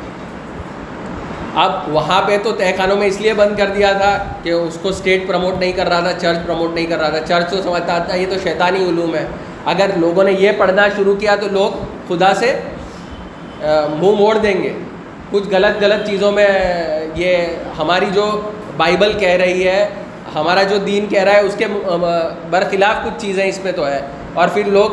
[1.64, 4.78] اب وہاں پہ تو تہ خانوں میں اس لیے بند کر دیا تھا کہ اس
[4.82, 7.62] کو اسٹیٹ پروموٹ نہیں کر رہا تھا چرچ پروموٹ نہیں کر رہا تھا۔ چرچ تو
[7.62, 9.26] سمجھتا تھا، یہ تو شیطانی علوم ہے۔
[9.66, 11.72] اگر لوگوں نے یہ پڑھنا شروع کیا تو لوگ
[12.08, 12.60] خدا سے
[14.02, 14.74] منہ موڑ دیں گے۔
[15.32, 16.48] کچھ غلط غلط چیزوں میں،
[17.16, 17.36] یہ
[17.78, 18.26] ہماری جو
[18.78, 19.88] بائبل کہہ رہی ہے،
[20.36, 21.66] ہمارا جو دین کہہ رہا ہے، اس کے
[22.50, 24.00] برخلاف کچھ چیزیں اس پہ تو ہے۔
[24.34, 24.90] اور پھر لوگ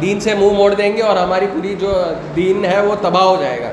[0.00, 1.92] دین سے منہ موڑ دیں گے اور ہماری پوری جو
[2.36, 3.70] دین ہے وہ تباہ ہو جائے گا۔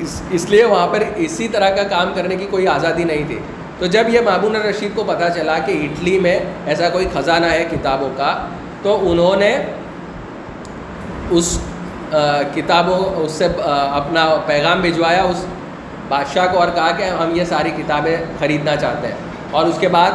[0.00, 3.38] اس اس لیے وہاں پر اسی طرح کا کام کرنے کی کوئی آزادی نہیں تھی۔
[3.78, 7.64] تو جب یہ معمون الرشید کو پتہ چلا کہ اٹلی میں ایسا کوئی خزانہ ہے
[7.70, 8.46] کتابوں کا،
[8.82, 9.56] تو انہوں نے
[11.30, 11.58] اس
[12.54, 15.44] کتابوں، اس سے اپنا پیغام بھجوایا، اس
[16.08, 19.14] بادشاہ کو اور کہا کہ ہم یہ ساری کتابیں خریدنا چاہتے ہیں۔
[19.50, 20.10] اور اس کے بعد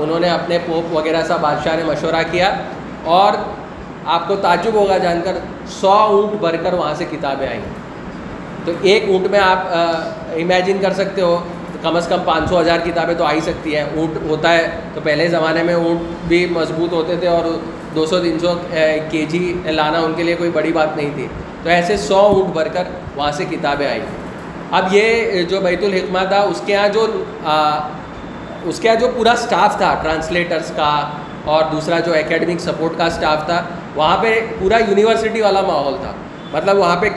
[0.00, 2.54] انہوں نے اپنے پوپ وغیرہ سا بادشاہ نے مشورہ کیا
[3.04, 3.32] اور
[4.06, 5.38] آپ کو تعجب ہوگا جان کر
[5.80, 7.60] سو اونٹ بھر کر وہاں سے کتابیں آئیں۔
[8.64, 9.66] تو ایک اونٹ میں آپ
[10.32, 11.36] امیجن کر سکتے ہو،
[11.82, 14.68] کم از کم پانچ سو ہزار کتابیں تو آ ہی سکتی ہیں۔ اونٹ ہوتا ہے،
[14.94, 17.50] تو پہلے زمانے میں اونٹ بھی مضبوط ہوتے تھے اور
[17.94, 18.52] دو سو، تین سو
[19.10, 21.26] کے جی لانا ان کے لیے کوئی بڑی بات نہیں تھی۔
[21.62, 22.84] تو ایسے سو اونٹ بھر کر
[23.16, 24.00] وہاں سے کتابیں آئیں۔
[24.70, 27.06] اب یہ جو بیت الحکمہ تھا، اس کے یہاں جو
[28.64, 30.90] اس کے یہاں جو پورا اسٹاف تھا ٹرانسلیٹرس کا
[31.44, 33.62] اور دوسرا جو اکیڈمک سپورٹ کا اسٹاف تھا،
[33.94, 36.12] وہاں پہ پورا یونیورسٹی والا ماحول تھا۔
[36.52, 37.08] مطلب وہاں پہ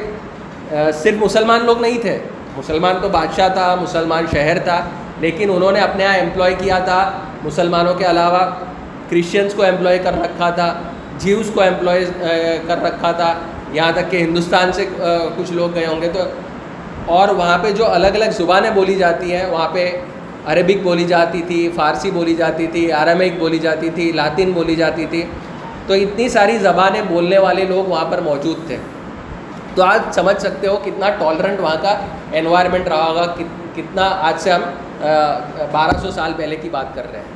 [0.71, 2.19] صرف مسلمان لوگ نہیں تھے۔
[2.58, 4.82] مسلمان تو بادشاہ تھا، مسلمان شہر تھا،
[5.19, 7.12] لیکن انہوں نے اپنے یہاں امپلائی کیا تھا۔
[7.43, 8.49] مسلمانوں کے علاوہ
[9.10, 10.73] کرسچنس کو امپلائی کر رکھا تھا
[11.17, 12.06] جیوز کو امپلائی
[12.67, 13.34] کر رکھا تھا۔
[13.71, 14.86] یہاں تک کہ ہندوستان سے
[15.38, 16.19] کچھ لوگ گئے ہوں گے تو۔
[17.06, 19.91] اور وہاں پہ جو الگ الگ زبانیں بولی جاتی ہیں، وہاں پہ
[20.45, 25.06] عربک بولی جاتی تھی، فارسی بولی جاتی تھی، آرامک بولی جاتی تھی لاطن بولی جاتی
[25.10, 25.23] تھی۔
[25.88, 28.77] تو اتنی ساری زبانیں بولنے والے لوگ وہاں پر موجود تھے۔
[29.78, 31.98] تو آج سمجھ سکتے ہو کتنا ٹالرنٹ وہاں کا
[32.34, 33.26] انوائرمنٹ رہا ہوگا
[33.76, 34.62] کتنا آج سے ہم
[35.72, 37.36] بارہ سو سال پہلے کی بات کر رہے ہیں۔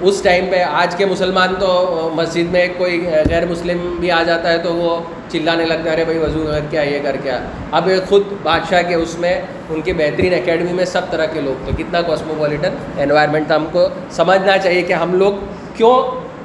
[0.00, 4.52] اس ٹائم پہ آج کے مسلمان تو مسجد میں کوئی غیر مسلم بھی آ جاتا
[4.52, 4.96] ہے تو وہ
[5.32, 7.38] چلانے لگتا ہے، ارے بھائی وضو کر کیا یہ کر کیا
[7.78, 9.34] اب خود بادشاہ کے اس میں،
[9.70, 13.66] ان کی بہترین اکیڈمی میں سب طرح کے لوگ تھے۔ کتنا کاسموپولیٹن انوائرمنٹ تھا۔ ہم
[13.72, 15.44] کو سمجھنا چاہیے کہ ہم لوگ
[15.76, 15.94] کیوں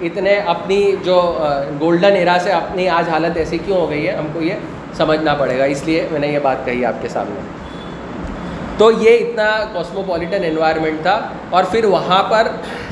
[0.05, 1.21] اتنے اپنی جو
[1.79, 4.53] گولڈن ایرا سے اپنی آج حالت ایسی کیوں ہو گئی ہے؟ ہم کو یہ
[4.97, 7.39] سمجھنا پڑے گا۔ اس لیے میں نے یہ بات کہی آپ کے سامنے۔
[8.77, 12.47] تو یہ اتنا کاسموپولیٹن انوائرمنٹ تھا اور پھر وہاں پر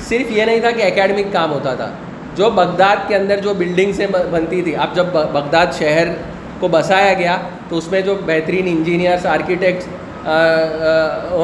[0.07, 1.89] صرف یہ نہیں تھا کہ اکیڈمک کام ہوتا تھا۔
[2.35, 6.07] جو بغداد کے اندر جو بلڈنگ سے بنتی تھی، اب جب بغداد شہر
[6.59, 7.37] کو بسایا گیا،
[7.69, 9.87] تو اس میں جو بہترین انجینئرس آرکیٹیکٹس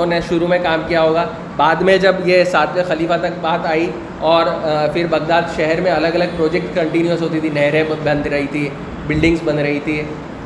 [0.08, 1.26] نے شروع میں کام کیا ہوگا۔
[1.58, 4.46] بعد میں جب یہ ساتویں خلیفہ تک بات آئی اور
[4.94, 8.70] پھر بغداد شہر میں الگ الگ پروجیکٹ کنٹینیوس ہوتی تھی۔ نہریں بن رہی تھی
[9.08, 10.04] بلڈنگس بن رہی تھی۔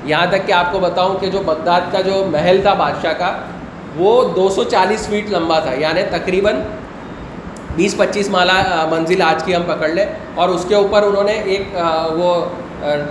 [0.07, 3.31] یہاں تک کہ آپ کو بتاؤں کہ جو بغداد کا جو محل تھا بادشاہ کا،
[3.95, 6.55] وہ دو سو چالیس فیٹ لمبا تھا یعنی تقریباً
[7.75, 11.31] بیس پچیس مالا منزل آج کی ہم پکڑ لیں۔ اور اس کے اوپر انہوں نے
[11.31, 11.75] ایک
[12.19, 12.33] وہ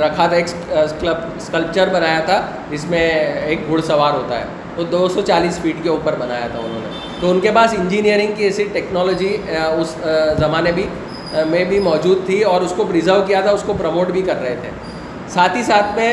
[0.01, 3.09] رکھا تھا، ایک اسکلپچر بنایا تھا، جس میں
[3.47, 4.45] ایک گھڑ سوار ہوتا ہے۔
[4.77, 6.89] وہ دو سو چالیس فیٹ کے اوپر بنایا تھا انہوں نے۔
[7.21, 9.95] تو ان کے پاس انجینئرنگ کی ایسی ٹیکنالوجی اس
[10.39, 10.87] زمانے بھی
[11.47, 14.43] میں بھی موجود تھی اور اس کو پرزرو کیا تھا، اس کو پروموٹ بھی کر
[14.43, 14.71] رہے تھے۔
[15.29, 16.13] ساتھ ہی ساتھ میں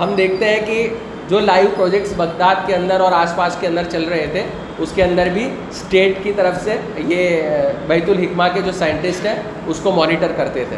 [0.00, 0.88] ہم دیکھتے ہیں کہ
[1.28, 4.42] جو لائیو پروجیکٹس بغداد کے اندر اور آس پاس کے اندر چل رہے تھے،
[4.78, 6.76] اس کے اندر بھی اسٹیٹ کی طرف سے
[7.08, 9.34] یہ بیت الحکمہ کے جو سائنٹسٹ ہیں،
[9.66, 10.76] اس کو مانیٹر کرتے تھے۔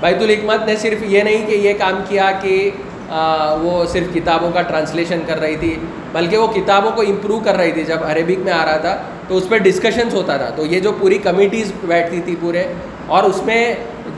[0.00, 2.70] بیت الحکمت نے صرف یہ نہیں کہ یہ کام کیا کہ
[3.62, 5.74] وہ صرف کتابوں کا ٹرانسلیشن کر رہی تھی،
[6.12, 8.96] بلکہ وہ کتابوں کو امپروو کر رہی تھی۔ جب عربک میں آ رہا تھا،
[9.28, 12.62] تو اس پہ ڈسکشنس ہوتا تھا۔ تو یہ جو پوری کمیٹیز بیٹھتی تھی پورے،
[13.06, 13.62] اور اس میں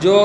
[0.01, 0.17] جو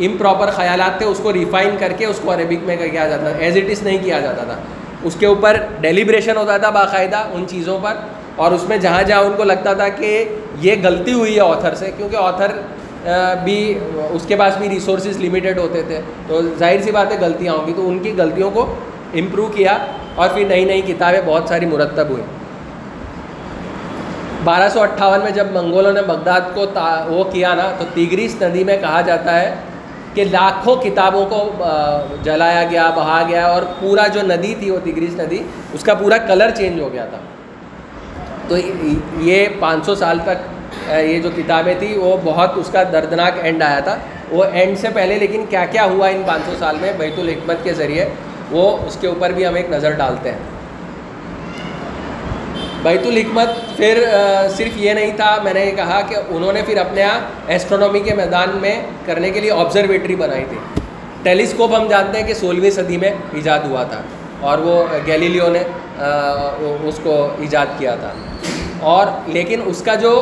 [0.00, 3.38] امپراپر خیالات تھے، اس کو ریفائن کر کے اس کو عربک میں کیا جاتا تھا
[3.38, 4.54] ایز اٹ از نہیں کیا جاتا تھا۔
[5.02, 7.94] اس کے اوپر ڈیلیبریشن ہوتا تھا باقاعدہ ان چیزوں پر،
[8.36, 10.24] اور اس میں جہاں جہاں ان کو لگتا تھا کہ
[10.60, 12.56] یہ غلطی ہوئی ہے آتھر سے، کیونکہ آتھر
[13.44, 13.58] بھی
[14.12, 17.66] اس کے پاس بھی ریسورسز لمیٹیڈ ہوتے تھے۔ تو ظاہر سی بات ہے غلطیاں ہوں
[17.66, 18.64] گی۔ تو ان کی غلطیوں کو
[19.14, 19.76] امپروو کیا
[20.14, 22.26] اور پھر نئی نئی کتابیں بہت ساری مرتب ہوئیں۔
[24.44, 26.66] بارہ سو اٹھاون میں جب منگولوں نے بغداد کو
[27.08, 29.54] وہ کیا نا، تو تیگریس ندی میں کہا جاتا ہے
[30.14, 31.64] کہ لاکھوں کتابوں کو
[32.22, 35.42] جلایا گیا، بہا گیا اور پورا جو ندی تھی، وہ تگریس ندی،
[35.72, 37.18] اس کا پورا کلر چینج ہو گیا تھا۔
[38.48, 38.56] تو
[39.20, 43.62] یہ پانچ سو سال تک یہ جو کتابیں تھیں، وہ بہت اس کا دردناک اینڈ
[43.62, 43.96] آیا تھا۔
[44.30, 47.64] وہ اینڈ سے پہلے لیکن کیا کیا ہوا ان پانچ سو سال میں، بیت الحکمت
[47.64, 48.08] کے ذریعے،
[48.50, 50.38] وہ اس کے اوپر بھی ہم ایک نظر ڈالتے ہیں۔
[52.82, 54.04] بیت الحکمت پھر
[54.56, 58.00] صرف یہ نہیں تھا، میں نے یہ کہا کہ انہوں نے پھر اپنے یہاں ایسٹرونومی
[58.00, 60.58] کے میدان میں کرنے کے لیے آبزرویٹری بنائی تھی۔
[61.22, 64.00] ٹیلیسکوپ ہم جانتے ہیں کہ سولہویں صدی میں ایجاد ہوا تھا
[64.40, 65.62] اور وہ گیلیلیو نے
[66.82, 68.12] اس کو ایجاد کیا تھا۔
[68.80, 70.12] اور لیکن اس کا جو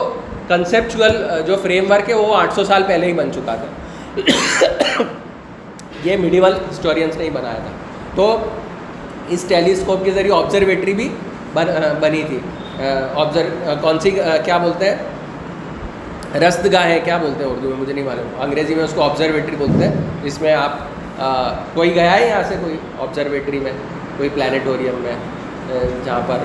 [0.49, 1.17] کنسیپچول
[1.47, 4.23] جو فریم ورک ہے، وہ آٹھ سو سال پہلے ہی بن چکا تھا۔
[6.05, 7.71] یہ میڈیول ہسٹورینس نے ہی بنایا تھا۔
[8.15, 8.37] تو
[9.29, 11.09] اس ٹیلیسکوپ کے ذریعے آبزرویٹری بھی
[12.01, 12.39] بنی تھی۔
[13.15, 14.11] آبزرو کون سی
[14.45, 14.97] کیا بولتے ہیں؟
[16.39, 19.57] رست گاہیں کیا بولتے ہیں اردو میں؟ مجھے نہیں معلوم۔ انگریزی میں اس کو آبزرویٹری
[19.57, 20.73] بولتے ہیں۔ جس میں آپ
[21.75, 23.73] کوئی گیا ہے یہاں سے کوئی آبزرویٹری میں؟
[24.17, 25.13] کوئی پلانیٹوریم میں؟
[26.05, 26.39] جہاں پر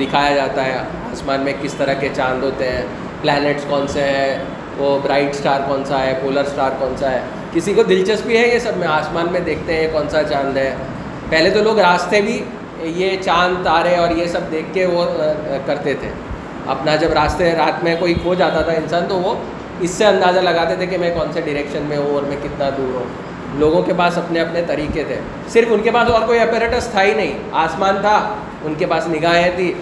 [0.00, 0.78] دکھایا جاتا ہے
[1.12, 2.82] آسمان میں کس طرح کے چاند ہوتے ہیں۔
[3.22, 4.38] پلانٹس کون سے ہیں؟
[4.78, 7.20] وہ برائٹ اسٹار کون سا ہے؟ پولر اسٹار کون سا ہے؟
[7.52, 10.74] کسی کو دلچسپی ہے یہ سب میں؟ آسمان میں دیکھتے ہیں کون سا چاند ہے؟
[11.30, 12.44] پہلے تو لوگ راستے بھی
[12.88, 15.04] یہ چاند، تارے اور یہ سب دیکھ کے وہ
[15.66, 16.08] کرتے تھے۔
[16.66, 19.34] اپنا جب راستے، رات میں کوئی کھو جاتا تھا انسان، تو وہ
[19.80, 22.68] اس سے اندازہ لگاتے تھے کہ میں کون سے ڈائریکشن میں ہوں اور میں کتنا
[22.68, 23.04] دور ہوں۔
[23.58, 25.16] لوگوں کے پاس اپنے اپنے طریقے تھے۔
[25.48, 29.08] صرف ان کے پاس اور کوئی اپیریٹس تھا ہی نہیں۔ آسمان تھا، ان کے پاس
[29.08, 29.72] نگاہیں تھی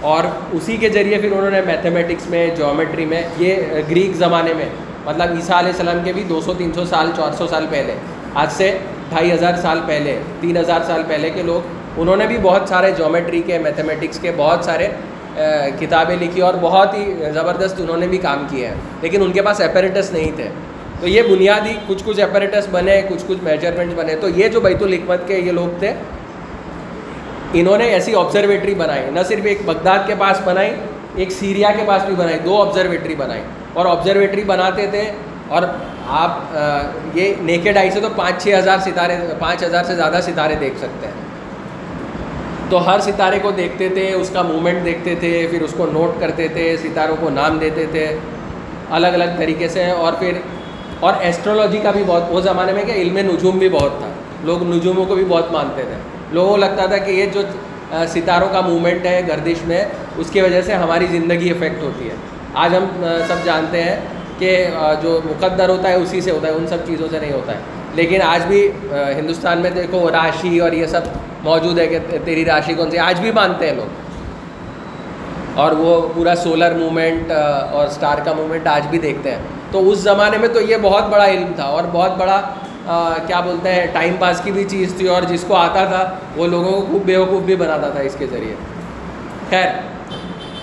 [0.00, 3.56] اور اسی کے ذریعے پھر انہوں نے میتھمیٹکس میں جیومیٹری میں، یہ
[3.90, 4.66] گریک زمانے میں
[5.04, 7.94] مطلب عیسیٰ علیہ السلام کے بھی دو سو، تین سو سال، چار سو سال پہلے۔
[8.34, 12.38] آج سے ڈھائی ہزار سال پہلے، تین ہزار سال پہلے کے لوگ انہوں نے بھی
[12.42, 14.88] بہت سارے جیومیٹری کے میتھمیٹکس کے بہت سارے
[15.80, 19.42] کتابیں لکھی اور بہت ہی زبردست انہوں نے بھی کام کیے ہیں۔ لیکن ان کے
[19.42, 20.48] پاس اپیریٹس نہیں تھے۔
[21.00, 24.82] تو یہ بنیادی کچھ کچھ اپیریٹس بنے، کچھ کچھ میجرمنٹس بنے۔ تو یہ جو بیت
[24.82, 25.92] الحکمت کے یہ لوگ تھے،
[27.52, 30.74] انہوں نے ایسی آبزرویٹری بنائی۔ نہ صرف ایک بغداد کے پاس بنائی،
[31.14, 35.02] ایک سیریا کے پاس بھی بنائی۔ دو آبزرویٹری بنائی۔ اور آبزرویٹری بناتے تھے
[35.48, 35.62] اور
[36.08, 36.56] آپ
[37.14, 40.78] یہ نیکڈ آئی سے تو پانچ چھ ہزار ستارے، پانچ ہزار سے زیادہ ستارے دیکھ
[40.78, 41.25] سکتے ہیں۔
[42.68, 46.20] تو ہر ستارے کو دیکھتے تھے، اس کا موومنٹ دیکھتے تھے، پھر اس کو نوٹ
[46.20, 48.16] کرتے تھے، ستاروں کو نام دیتے تھے،
[48.90, 50.32] الگ الگ طریقے سے۔ اور پھر،
[51.00, 54.08] اور ایسٹرولوجی کا بھی بہت، وہ زمانے میں کہ علم نجوم بھی بہت تھا۔
[54.44, 55.94] لوگ نجوموں کو بھی بہت مانتے تھے۔
[56.30, 57.42] لوگوں کو لگتا تھا کہ یہ جو
[58.08, 59.84] ستاروں کا موومنٹ ہے، گردش میں،
[60.16, 62.14] اس کی وجہ سے ہماری زندگی افیکٹ ہوتی ہے۔
[62.54, 63.96] آج ہم سب جانتے ہیں
[64.38, 64.66] کہ
[65.02, 67.58] جو مقدر ہوتا ہے، اسی سے ہوتا ہے، ان سب چیزوں سے نہیں ہوتا ہے۔
[67.94, 71.00] لیکن آج بھی ہندوستان میں دیکھو، راشی اور یہ سب
[71.46, 73.94] موجود ہے کہ تیری راشی کون سی آج بھی مانتے ہیں لوگ۔
[75.54, 77.30] اور وہ پورا سولر موومنٹ
[77.72, 79.38] اور اسٹار کا موومنٹ آج بھی دیکھتے ہیں۔
[79.70, 82.40] تو اس زمانے میں تو یہ بہت بڑا علم تھا اور بہت بڑا
[83.26, 86.46] کیا بولتے ہیں ٹائم پاس کی بھی چیز تھی اور جس کو آتا تھا، وہ
[86.46, 88.54] لوگوں کو خوب بیوقوف بھی بناتا تھا اس کے ذریعے۔
[89.50, 89.66] خیر،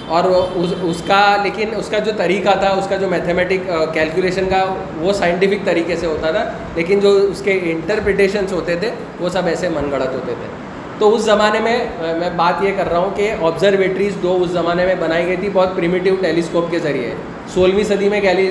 [0.08, 0.24] اور
[0.56, 4.66] اس اس کا، لیکن اس کا جو طریقہ تھا، اس کا جو میتھمیٹک کیلکولیشن کا،
[5.00, 9.48] وہ سائنٹیفک طریقے سے ہوتا تھا۔ لیکن جو اس کے انٹرپریٹیشنس ہوتے تھے، وہ سب
[9.48, 10.63] ایسے من گڑت ہوتے تھے۔
[11.04, 11.78] تو اس زمانے میں
[12.20, 15.50] میں بات یہ کر رہا ہوں کہ آبزرویٹریز دو اس زمانے میں بنائی گئی تھی
[15.54, 17.14] بہت پریمیٹیو ٹیلیسکوپ کے ذریعے۔
[17.54, 18.50] سولہویں صدی میں گیلی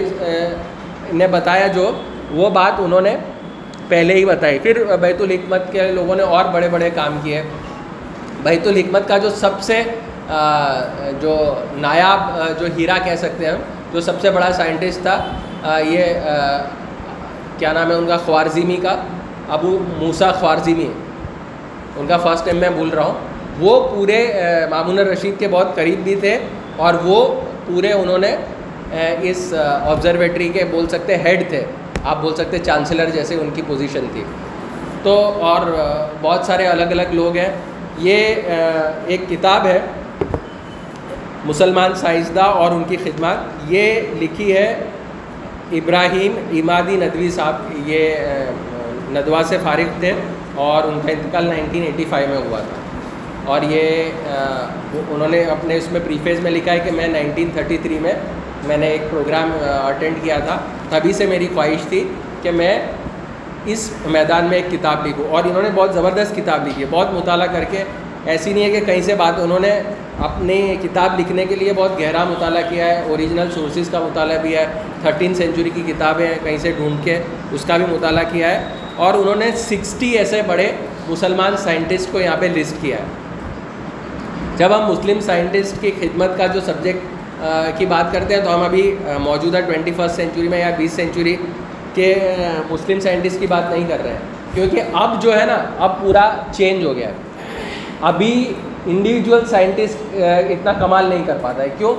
[1.12, 1.90] نے بتایا جو،
[2.30, 3.16] وہ بات انہوں نے
[3.88, 7.42] پہلے ہی بتائی۔ پھر بیت الحکمت کے لوگوں نے اور بڑے بڑے کام کیے۔
[8.42, 9.82] بیت الحکمت کا جو سب سے
[11.20, 11.36] جو
[11.76, 12.20] نایاب
[12.60, 13.56] جو ہیرا کہہ سکتے ہیں
[13.92, 16.04] جو سب سے بڑا سائنٹسٹ تھا یہ
[17.58, 18.96] کیا نام ہے ان کا، خوارزمی کا،
[19.56, 20.90] ابو موسا خوارزمی۔
[21.96, 23.14] ان کا فرسٹ ٹائم میں بھول رہا ہوں۔
[23.60, 24.26] وہ پورے
[24.70, 26.38] مامون الرشید کے بہت قریب بھی تھے
[26.76, 28.36] اور وہ پورے انہوں نے
[29.22, 31.64] اس آبزرویٹری کے بول سکتے ہیڈ تھے۔
[32.04, 34.24] آپ بول سکتے چانسلر جیسے ان کی پوزیشن تھی۔
[35.02, 35.60] تو اور
[36.20, 37.52] بہت سارے الگ الگ لوگ ہیں۔
[37.98, 38.34] یہ
[39.06, 39.78] ایک کتاب ہے،
[41.44, 43.36] مسلمان سائنسداں اور ان کی خدمات۔
[43.68, 44.76] یہ لکھی ہے
[45.72, 47.54] ابراہیم امادی ندوی صاحب،
[47.88, 48.14] یہ
[49.10, 50.12] ندوہ سے فارغ تھے۔
[50.54, 52.82] اور ان کا انتقال نائنٹین ایٹی فائیو میں ہوا تھا۔
[53.46, 54.04] اور یہ
[54.92, 58.12] انہوں نے اپنے اس میں پریفیز میں لکھا ہے کہ میں نائنٹین تھرٹی تھری میں
[58.66, 62.08] میں نے ایک پروگرام اٹینڈ کیا تھا۔ تبھی سے میری خواہش تھی
[62.42, 62.86] کہ میں
[63.64, 67.12] اس میدان میں ایک کتاب لکھوں۔ اور انہوں نے بہت زبردست کتاب لکھی ہے، بہت
[67.12, 67.84] مطالعہ کر کے۔
[68.26, 69.82] ایسی نہیں ہے کہ کہیں سے بات، انہوں نے
[70.18, 74.56] اپنی کتاب لکھنے کے لیے بہت گہرا مطالعہ کیا ہے، اوریجنل سورسز کا مطالعہ بھی
[74.56, 74.66] ہے۔
[75.02, 78.68] تھرٹین سینچری کی کتابیں ہیں، کہیں سے ڈھونڈ کے اس کا بھی مطالعہ کیا ہے۔
[79.02, 80.70] اور انہوں نے سکسٹی ایسے بڑے
[81.08, 83.04] مسلمان سائنٹسٹ کو یہاں پہ لسٹ کیا ہے۔
[84.56, 87.40] جب ہم مسلم سائنٹسٹ کی خدمت کا جو سبجیکٹ
[87.78, 88.84] کی بات کرتے ہیں تو ہم ابھی
[89.20, 91.36] موجودہ ٹوینٹی فسٹ سینچری میں یا بیس سینچری
[91.94, 92.14] کے
[92.70, 96.30] مسلم سائنٹسٹ کی بات نہیں کر رہے ہیں۔ کیونکہ اب جو ہے نا، اب پورا
[96.52, 97.12] چینج ہو گیا ہے۔
[98.00, 98.52] ابھی
[98.86, 101.94] انڈیویجول سائنٹسٹ اتنا کمال نہیں کر پاتا ہے۔ کیوں؟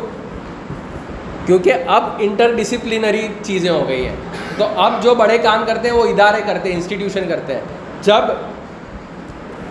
[1.45, 4.15] کیونکہ اب انٹر ڈسپلینری چیزیں ہو گئی ہیں۔
[4.58, 7.62] تو اب جو بڑے کام کرتے ہیں وہ ادارے کرتے ہیں انسٹیٹیوشن کرتے ہیں۔
[8.01, 8.21] جب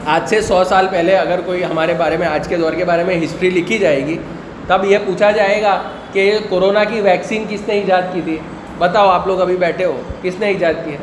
[0.07, 3.05] آج سے سو سال پہلے اگر کوئی ہمارے بارے میں، آج کے دور کے بارے
[3.05, 4.19] میں ہسٹری لکھی جائے گی،
[4.67, 5.83] تب یہ پوچھا جائے گا
[6.13, 8.39] کہ کورونا کی ویکسین کس نے ایجاد کی تھی؟
[8.79, 10.97] بتاؤ آپ لوگ ابھی بیٹھے ہو، کس نے ایجاد کی ہے؟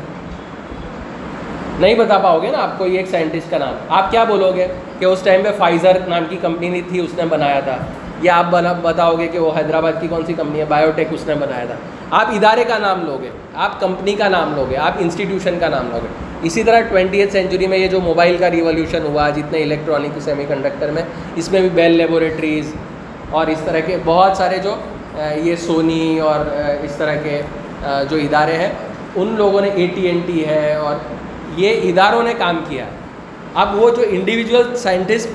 [1.78, 4.52] نہیں بتا پاؤ گے نا آپ کو یہ ایک سائنٹسٹ کا نام۔ آپ کیا بولو
[4.56, 4.66] گے
[4.98, 7.76] کہ اس ٹائم پہ فائزر نام کی کمپنی تھی، اس نے بنایا تھا۔
[8.22, 11.26] یا آپ بنا بتاؤ گے کہ وہ حیدرآباد کی کون سی کمپنی ہے؟ بایوٹیک اس
[11.26, 11.74] نے بنایا تھا۔
[12.10, 16.08] آپ ادارے کا نام لوگے، آپ کمپنی کا نام لوگے، آپ انسٹیٹیوشن کا نام لوگے۔
[16.42, 20.44] اسی طرح ٹوینٹی ایتھ سینچری میں یہ جو موبائل کا ریولیوشن ہوا، جتنے الیکٹرانک سیمی
[20.48, 21.02] کنڈکٹر میں،
[21.36, 22.72] اس میں بھی بیل لیبوریٹریز
[23.30, 24.74] اور اس طرح کے بہت سارے جو
[25.36, 26.46] یہ سونی اور
[26.82, 27.40] اس طرح کے
[28.10, 28.72] جو ادارے ہیں،
[29.16, 30.96] ان لوگوں نے اے ٹی این ٹی ہے اور
[31.56, 32.84] یہ اداروں نے کام کیا۔
[33.54, 35.28] اب وہ جو انڈیویجول سائنٹسٹ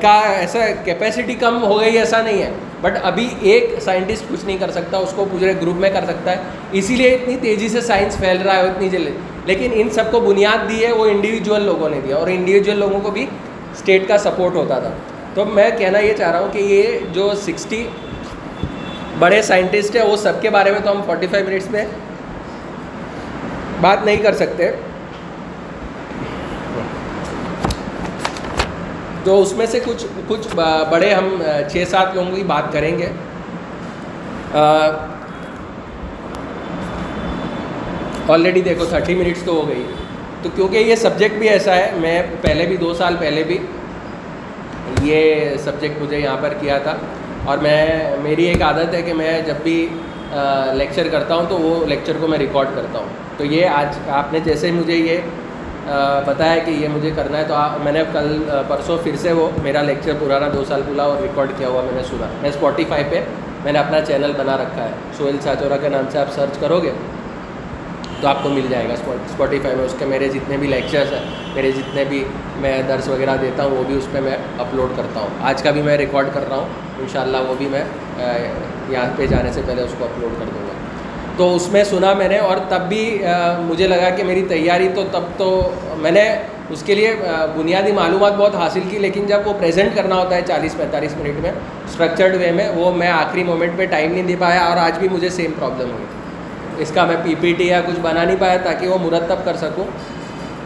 [0.00, 4.58] کا ایسا کیپیسٹی کم ہو گئی ایسا نہیں ہے۔ بٹ ابھی ایک سائنٹسٹ کچھ نہیں
[4.60, 6.36] کر سکتا، اس کو پورے گروپ میں کر سکتا ہے۔
[6.72, 9.10] اسی لیے اتنی تیزی سے سائنس پھیل رہا ہے، اتنی جلدی۔
[9.44, 13.00] لیکن ان سب کو بنیاد دی ہے، وہ انڈیویجول لوگوں نے دیا۔ اور انڈیویجول لوگوں
[13.00, 13.26] کو بھی
[13.72, 14.90] اسٹیٹ کا سپورٹ ہوتا تھا۔
[15.34, 17.88] تو میں کہنا یہ چاہ رہا ہوں کہ یہ جو سکسٹی
[19.18, 21.84] بڑے سائنٹسٹ ہیں، وہ سب کے بارے میں تو ہم فورٹی فائیو منٹس میں
[23.80, 24.70] بات نہیں کر سکتے۔
[29.24, 30.48] تو اس میں سے کچھ کچھ
[30.90, 33.08] بڑے ہم چھ سات لوگوں کی بات کریں گے۔
[38.28, 39.82] آلریڈی دیکھو تھرٹی منٹس تو ہو گئی۔
[40.42, 43.58] تو کیونکہ یہ سبجیکٹ بھی ایسا ہے، میں پہلے بھی، دو سال پہلے بھی
[45.02, 46.96] یہ سبجیکٹ مجھے یہاں پر کیا تھا۔
[47.44, 47.86] اور میں،
[48.22, 49.88] میری ایک عادت ہے کہ میں جب بھی
[50.72, 53.06] لیکچر کرتا ہوں تو وہ لیکچر کو میں ریکارڈ کرتا ہوں۔
[53.36, 55.18] تو یہ آج آپ نے جیسے مجھے یہ
[56.26, 59.82] بتایا کہ یہ مجھے کرنا ہے تو میں نے کل پرسوں پھر سے وہ میرا
[59.82, 63.22] لیکچر پرانا دو سال پورا اور ریکارڈ کیا ہوا میں نے سنا۔ میں اسپوٹیفائی پہ
[63.64, 66.80] میں نے اپنا چینل بنا رکھا ہے۔ سوہل چاچورا کے نام سے آپ سرچ کرو
[66.82, 66.92] گے
[68.20, 71.24] تو آپ کو مل جائے گا اسپوٹیفائی میں۔ اس کے میرے جتنے بھی لیکچرس ہیں،
[71.54, 72.24] میرے جتنے بھی
[72.60, 75.70] میں درس وغیرہ دیتا ہوں، وہ بھی اس پہ میں اپلوڈ کرتا ہوں۔ آج کا
[75.70, 77.84] بھی میں ریکارڈ کر رہا ہوں۔ ان شاء اللہ وہ بھی میں
[78.88, 80.69] یہاں پہ جانے سے پہلے اس کو اپلوڈ کر دوں گا۔
[81.40, 83.02] تو اس میں سنا میں نے اور تب بھی
[83.58, 85.48] مجھے لگا کہ میری تیاری تو تب تو
[85.98, 86.22] میں نے
[86.70, 87.14] اس کے لیے
[87.56, 91.40] بنیادی معلومات بہت حاصل کی، لیکن جب وہ پریزنٹ کرنا ہوتا ہے چالیس پینتالیس منٹ
[91.42, 94.98] میں اسٹرکچرڈ وے میں، وہ میں آخری مومنٹ پہ ٹائم نہیں دے پایا اور آج
[94.98, 98.36] بھی مجھے سیم پرابلم ہوئی۔ اس کا میں پی پی ٹی یا کچھ بنا نہیں
[98.40, 99.84] پایا تاکہ وہ مرتب کر سکوں۔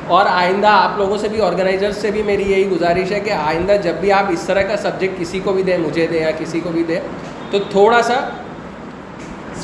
[0.07, 3.77] اور آئندہ آپ لوگوں سے بھی آرگنائزرس سے بھی میری یہی گزارش ہے کہ آئندہ
[3.83, 6.61] جب بھی آپ اس طرح کا سبجیکٹ کسی کو بھی دیں، مجھے دیں یا کسی
[6.61, 7.01] کو بھی دیں،
[7.51, 8.21] تو تھوڑا سا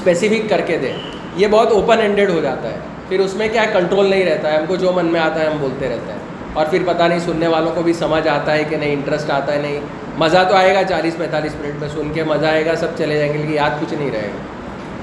[0.01, 0.93] اسپیسیفک کر کے دیں
[1.37, 2.77] یہ بہت اوپن ہینڈیڈ ہو جاتا ہے۔
[3.09, 5.47] پھر اس میں کیا کنٹرول نہیں رہتا ہے؟ ہم کو جو من میں آتا ہے،
[5.47, 6.19] ہم بولتے رہتے ہیں۔
[6.53, 9.53] اور پھر پتہ نہیں سننے والوں کو بھی سمجھ آتا ہے کہ نہیں انٹرسٹ آتا
[9.53, 9.81] ہے نہیں۔
[10.19, 13.19] مزہ تو آئے گا چالیس پینتالیس منٹ میں سن کے، مزہ آئے گا، سب چلے
[13.19, 14.39] جائیں گے، لیکن یاد کچھ نہیں رہے گا۔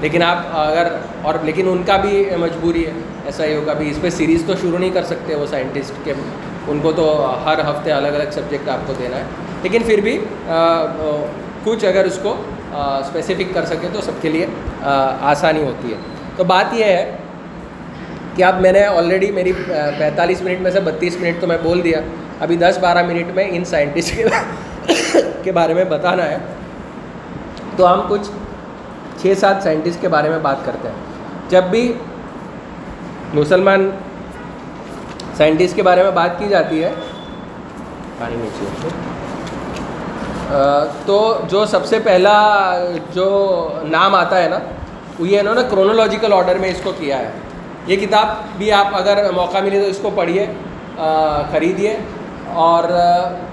[0.00, 0.86] لیکن آپ اگر،
[1.22, 2.92] اور لیکن ان کا بھی مجبوری ہے
[3.26, 6.12] ایسا ہی ہوگا بھی۔ اس پہ سیریز تو شروع نہیں کر سکتے وہ سائنٹسٹ کے۔
[6.68, 9.22] ان کو تو ہر ہفتے الگ الگ سبجیکٹ آپ کو دینا ہے۔
[9.62, 10.18] لیکن پھر بھی
[11.64, 12.36] کچھ اگر اس کو
[12.72, 14.46] اسپیسیفک کر سکیں تو سب کے لیے
[14.82, 15.96] آسانی ہوتی ہے۔
[16.36, 17.16] تو بات یہ ہے
[18.36, 19.52] کہ اب میں نے آلریڈی میری
[19.98, 22.00] پینتالیس منٹ میں سے بتیس منٹ تو میں بول دیا۔
[22.40, 24.20] ابھی دس بارہ منٹ میں ان سائنٹسٹ
[25.44, 26.38] کے بارے میں بتانا ہے۔
[27.76, 28.30] تو ہم کچھ
[29.22, 30.96] چھ سات سائنٹسٹ کے بارے میں بات کرتے ہیں۔
[31.48, 31.92] جب بھی
[33.34, 33.90] مسلمان
[35.36, 36.90] سائنٹسٹ کے بارے میں بات کی جاتی ہے،
[38.18, 38.88] پانی نیچے
[41.06, 42.36] تو جو سب سے پہلا
[43.12, 43.28] جو
[43.84, 44.58] نام آتا ہے نا،
[45.18, 47.30] وہ یہ انہوں نے کرونولوجیکل آرڈر میں اس کو کیا ہے۔
[47.86, 48.26] یہ کتاب
[48.58, 50.46] بھی آپ اگر موقع ملے تو اس کو پڑھیے
[51.50, 51.96] خریدیے۔
[52.52, 52.84] اور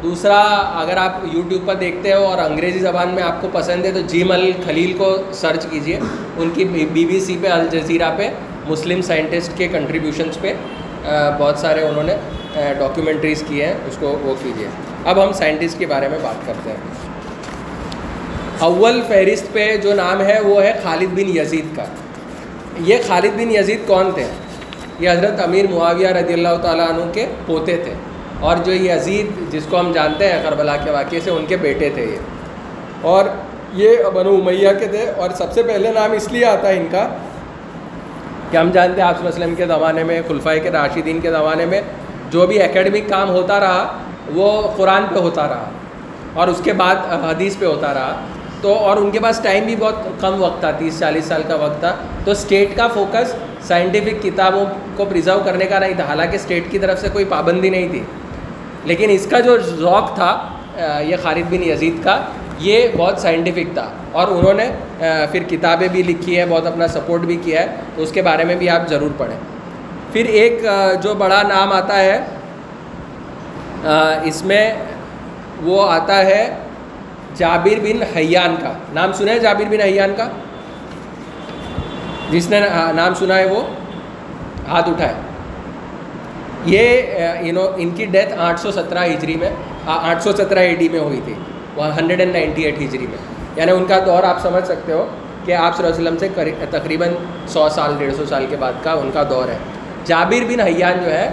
[0.04, 0.40] دوسرا،
[0.76, 4.00] اگر آپ یوٹیوب پر دیکھتے ہو اور انگریزی زبان میں آپ کو پسند ہے، تو
[4.00, 6.00] جیم ال خلیل کو سرچ کیجیے۔
[6.38, 8.30] ان کی بی بی سی پہ الجزیرہ پہ،
[8.68, 10.54] مسلم سائنٹسٹ کے کنٹریبیوشنس پہ
[11.40, 12.16] بہت سارے انہوں نے
[12.54, 14.68] ڈاکیومنٹریز کیے ہیں، اس کو وہ کیجیے۔
[15.06, 16.78] اب ہم سائنٹسٹ کے بارے میں بات کرتے ہیں۔
[18.60, 21.86] اول فہرست پہ جو نام ہے وہ ہے خالد بن یزید کا۔
[22.80, 24.26] یہ خالد بن یزید کون تھے؟
[25.00, 27.94] یہ حضرت امیر معاویہ رضی اللہ تعالیٰ عنہ کے پوتے تھے۔
[28.40, 28.94] اور جو یہ
[29.52, 32.18] جس کو ہم جانتے ہیں کربلا کے واقعے سے، ان کے بیٹے تھے یہ۔
[33.02, 33.26] اور
[33.74, 36.88] یہ بنو امیہ کے تھے۔ اور سب سے پہلے نام اس لیے آتا ہے ان
[36.92, 37.08] کا
[38.52, 41.82] کہ ہم جانتے ہیں آپ وسلم کے زمانے میں خلفۂ کے راشدین کے زمانے میں
[42.30, 43.98] جو بھی اکیڈمک کام ہوتا رہا
[44.34, 45.70] وہ قرآن پہ ہوتا رہا
[46.34, 46.96] اور اس کے بعد
[47.30, 48.16] حدیث پہ ہوتا رہا۔
[48.62, 51.56] تو اور ان کے پاس ٹائم بھی بہت کم وقت تھا، تیس چالیس سال کا
[51.56, 53.36] وقت تھا۔ تو اسٹیٹ کا فوکس
[53.68, 57.70] سائنٹیفک کتابوں کو پرزرو کرنے کا نہیں تھا۔ حالانکہ اسٹیٹ کی طرف سے کوئی پابندی
[57.70, 58.04] نہیں تھی۔
[58.84, 60.50] لیکن اس کا جو ذوق تھا
[61.02, 62.22] یہ خالد بن یزید کا،
[62.60, 64.70] یہ بہت سائنٹیفک تھا۔ اور انہوں نے
[65.32, 68.44] پھر کتابیں بھی لکھی ہیں، بہت اپنا سپورٹ بھی کیا ہے۔ تو اس کے بارے
[68.44, 69.38] میں بھی آپ ضرور پڑھیں۔
[70.14, 70.66] پھر ایک
[71.02, 72.22] جو بڑا نام آتا ہے
[74.24, 74.74] اس میں
[75.64, 76.56] وہ آتا ہے
[77.36, 80.30] جابر بن حیان کا۔ نام سنا ہے جابر بن حیان کا؟
[82.30, 82.60] جس نے
[82.96, 83.62] نام سنا ہے وہ۔
[84.68, 85.14] ہاتھ اٹھائے۔
[86.66, 87.02] یہ
[87.42, 89.50] یو نو ان کی ڈیتھ آٹھ سو سترہ ہجری میں
[89.88, 91.34] آٹھ سو سترہ اے ڈی میں ہوئی تھی۔
[91.76, 93.18] وہ ہنڈریڈ اینڈ نائنٹی ایٹ ہجری میں۔
[93.56, 95.08] یعنی ان کا دور آپ سمجھ سکتے ہو
[95.46, 97.10] کہ آپ صلی اللہ علیہ وسلم سے تقریباً
[97.48, 99.58] سو سال، ڈیڑھ سو سال کے بعد کا ان کا دور ہے۔
[100.06, 101.30] جابر بن حیان جو ہے،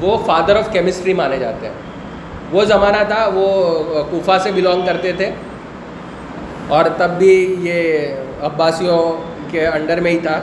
[0.00, 1.87] وہ فادر آف کیمسٹری مانے جاتے ہیں۔
[2.52, 3.78] وہ زمانہ تھا، وہ
[4.10, 5.30] کوفہ سے بلونگ کرتے تھے۔
[6.68, 8.08] اور تب بھی یہ
[8.42, 9.12] عباسیوں
[9.50, 10.40] کے انڈر میں ہی تھا۔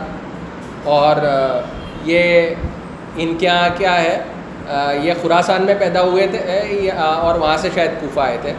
[0.84, 1.16] اور
[2.06, 2.50] یہ
[3.18, 4.24] ان کے یہاں کیا ہے
[5.02, 8.54] یہ خوراسان میں پیدا ہوئے تھے اور وہاں سے شاید کوفہ آئے تھے۔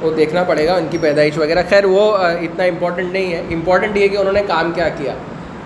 [0.00, 3.96] وہ دیکھنا پڑے گا ان کی پیدائش وغیرہ۔ خیر، وہ اتنا امپورٹنٹ نہیں ہے۔ امپورٹنٹ
[3.96, 5.12] یہ کہ انہوں نے کام کیا کیا۔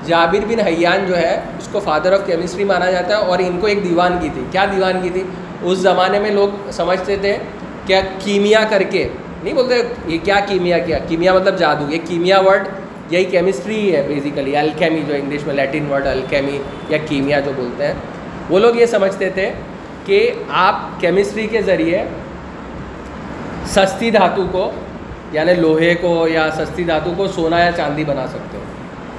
[0.07, 3.61] جابر بن حیان جو ہے، اس کو فادر آف کیمسٹری مانا جاتا ہے اور ان
[3.61, 5.23] کو ایک دیوان کی تھی۔ کیا دیوان کی تھی؟
[5.63, 7.37] اس زمانے میں لوگ سمجھتے تھے
[7.87, 9.07] کیا کیمیا کر کے،
[9.43, 12.69] نہیں بولتے یہ کیا کیمیا کیا، کیمیا مطلب جادو، یہ کیمیا ورڈ،
[13.11, 17.53] یہی کیمسٹری ہی ہے بیسیکلی الکیمی جو انگلش میں لیٹن ورڈ الکیمی یا کیمیا جو
[17.57, 17.95] بولتے ہیں۔
[18.51, 19.51] وہ لوگ یہ سمجھتے تھے
[20.07, 22.03] کہ آپ کیمسٹری کے ذریعے
[23.67, 24.71] سستی دھاتو کو
[25.33, 28.63] یعنی لوہے کو یا سستی دھاتو کو سونا یا چاندی بنا سکتے ہو۔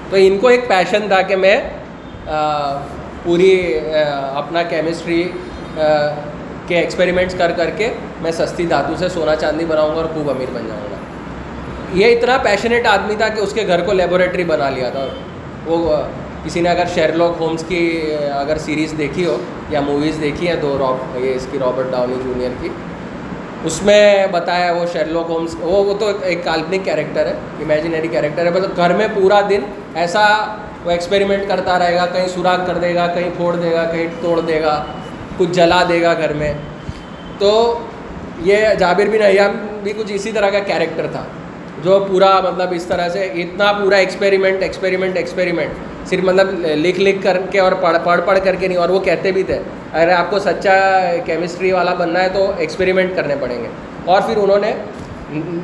[0.10, 1.58] تو ان کو ایک پیشن تھا کہ میں
[3.24, 3.54] پوری
[4.36, 5.24] اپنا کیمسٹری
[6.70, 7.92] کے ایکسپیریمنٹس کر کر کے
[8.22, 10.98] میں سستی دھاتو سے سونا چاندی بناؤں گا اور خوب امیر بن جاؤں گا۔
[11.94, 15.06] یہ اتنا پیشنیٹ آدمی تھا کہ اس کے گھر کو لیبوریٹری بنا لیا تھا۔
[15.66, 16.02] وہ،
[16.44, 17.82] کسی نے اگر شیرلاک ہومس کی،
[18.34, 19.38] اگر سیریز دیکھی ہو
[19.70, 22.70] یا موویز دیکھی ہے دو راب یہ اس کی رابرٹ ڈاؤنی جونیئر کی،
[23.66, 28.46] اس میں بتایا وہ شیرلوک ہومس وہ وہ تو ایک کالپنک کیریکٹر ہے امیجنری کیریکٹر
[28.46, 29.62] ہے مطلب گھر میں پورا دن
[29.96, 30.22] ایسا
[30.84, 34.08] وہ ایکسپیریمنٹ کرتا رہے گا، کہیں سوراخ کر دے گا، کہیں پھوڑ دے گا، کہیں
[34.22, 34.84] توڑ دے گا۔
[35.40, 36.54] کچھ جلا دے گا گھر میں۔
[37.40, 37.52] تو
[38.44, 41.24] یہ جابر بن ایام بھی کچھ اسی طرح کا کیریکٹر تھا،
[41.84, 47.22] جو پورا مطلب اس طرح سے اتنا پورا ایکسپیریمنٹ ایکسپیریمنٹ ایکسپیریمنٹ صرف مطلب لکھ لکھ
[47.24, 49.60] کر کے اور پڑھ پڑھ پڑھ کر کے نہیں، اور وہ کہتے بھی تھے،
[49.92, 50.78] اگر آپ کو سچا
[51.26, 53.68] کیمسٹری والا بننا ہے تو ایکسپیریمنٹ کرنے پڑیں گے۔
[54.06, 54.74] اور پھر انہوں نے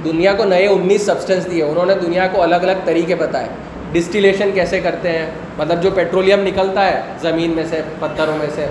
[0.04, 3.48] دنیا کو نئے انیس سبسٹینس دیے، انہوں نے دنیا کو الگ الگ طریقے بتائے۔
[3.92, 5.26] ڈسٹیلیشن کیسے کرتے ہیں؟
[5.58, 8.66] مطلب جو پیٹرولیم نکلتا ہے زمین میں سے، پتھروں میں سے۔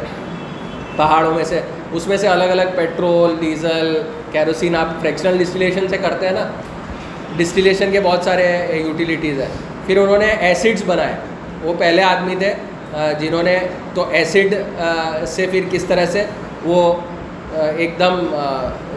[0.97, 1.61] پہاڑوں میں سے،
[1.92, 3.97] اس میں سے الگ الگ پیٹرول ڈیزل
[4.32, 6.47] کیروسین آپ فریکشنل ڈسٹیلیشن سے کرتے ہیں نا
[7.36, 8.47] ڈسٹیلیشن کے بہت سارے
[8.86, 9.49] یوٹیلیٹیز ہیں۔
[9.86, 11.14] پھر انہوں نے ایسڈس بنائے۔
[11.62, 12.53] وہ پہلے آدمی تھے
[13.18, 13.59] جنہوں نے
[13.95, 14.55] تو ایسڈ
[15.26, 16.24] سے پھر کس طرح سے
[16.64, 16.92] وہ
[17.76, 18.14] ایک دم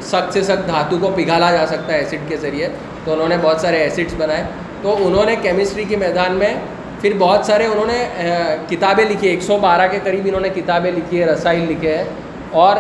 [0.02, 2.68] سخت سے سخت دھاتو کو پگھالا جا سکتا ہے ایسڈ کے ذریعے۔
[3.04, 4.44] تو انہوں نے بہت سارے ایسڈس بنائے۔
[4.82, 6.54] تو انہوں نے کیمسٹری کے میدان میں
[7.08, 8.06] پھر بہت سارے انہوں نے
[8.70, 12.04] کتابیں لکھی ایک سو بارہ کے قریب انہوں نے کتابیں لکھی ہے رسائل لکھے ہیں۔
[12.52, 12.76] اور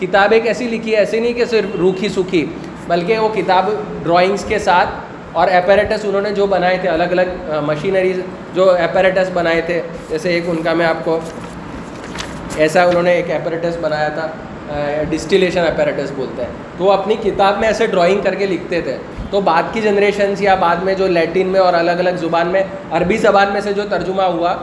[0.00, 2.46] کتابیں کیسی لکھی ہے ایسی نہیں کہ صرف روکھی سوکھی،
[2.88, 3.70] بلکہ وہ کتاب
[4.02, 4.88] ڈرائنگس کے ساتھ
[5.32, 8.20] اور ایپیریٹس انہوں نے جو بنائے تھے، الگ الگ مشینریز
[8.54, 11.20] جو ایپیریٹس بنائے تھے۔ جیسے ایک ان کا میں آپ کو،
[12.56, 14.28] ایسا انہوں نے ایک ایپیریٹس بنایا تھا
[15.10, 18.96] ڈسٹیلیشن ایپیریٹس بولتے ہیں۔ تو وہ اپنی کتاب میں ایسے ڈرائنگ کر کے لکھتے تھے۔
[19.30, 22.62] تو بعد کی جنریشنس یا بعد میں جو لیٹن میں اور الگ الگ زبان میں،
[22.90, 24.54] عربی زبان میں سے جو ترجمہ ہوا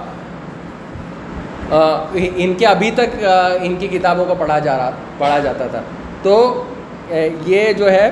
[2.13, 3.23] ان کے ابھی تک
[3.61, 5.81] ان کی کتابوں کو پڑھا جا رہا، پڑھا جاتا تھا۔
[6.23, 6.63] تو
[7.45, 8.09] یہ جو ہے،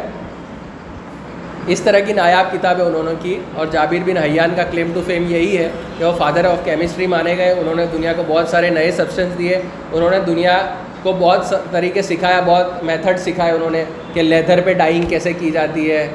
[1.68, 5.02] اس طرح کی نایاب کتابیں انہوں نے کی اور جابر بن حیان کا کلیم ٹو
[5.06, 8.50] فیم یہی ہے کہ وہ فادر آف کیمسٹری مانے گئے۔ انہوں نے دنیا کو بہت
[8.50, 10.58] سارے نئے سبسٹینس دیے۔ انہوں نے دنیا
[11.04, 13.84] کو بہت طریقے سکھایا بہت میتھڈ سکھائے انہوں نے
[14.14, 16.08] کہ لیدر پہ ڈائنگ کیسے کی جاتی ہے۔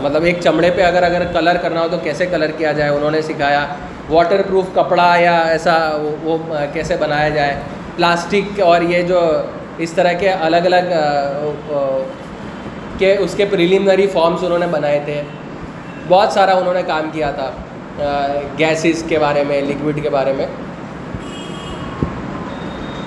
[0.00, 3.10] مطلب ایک چمڑے پہ اگر اگر کلر کرنا ہو تو کیسے کلر کیا جائے؟ انہوں
[3.10, 3.66] نے سکھایا۔
[4.08, 5.76] واٹر پروف کپڑا یا ایسا
[6.22, 6.36] وہ
[6.72, 7.54] کیسے بنایا جائے؟
[7.96, 9.20] پلاسٹک اور یہ جو
[9.78, 10.92] اس طرح کے الگ الگ
[12.98, 15.22] کہ اس کے پریلیمنری فارمس انہوں نے بنائے تھے۔
[16.08, 17.50] بہت سارا انہوں نے کام کیا تھا
[18.58, 20.46] گیسز کے بارے میں لکوڈ کے بارے میں۔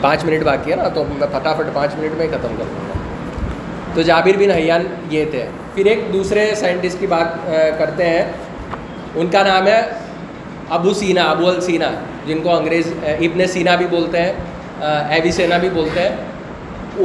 [0.01, 2.87] پانچ منٹ باقی ہے نا، تو میں فٹافٹ پانچ منٹ میں ہی ختم کر دوں
[2.89, 2.93] گا۔
[3.93, 5.45] تو جابر بن حیان یہ تھے۔
[5.77, 7.25] پھر ایک دوسرے سائنٹسٹ کی بات
[7.79, 8.23] کرتے ہیں۔
[9.15, 9.81] ان کا نام ہے
[10.69, 11.89] ابو سینا، ابو السینا،
[12.25, 14.33] جن کو انگریز ابن سینا بھی بولتے ہیں
[14.81, 16.15] ایوی سینا بھی بولتے ہیں۔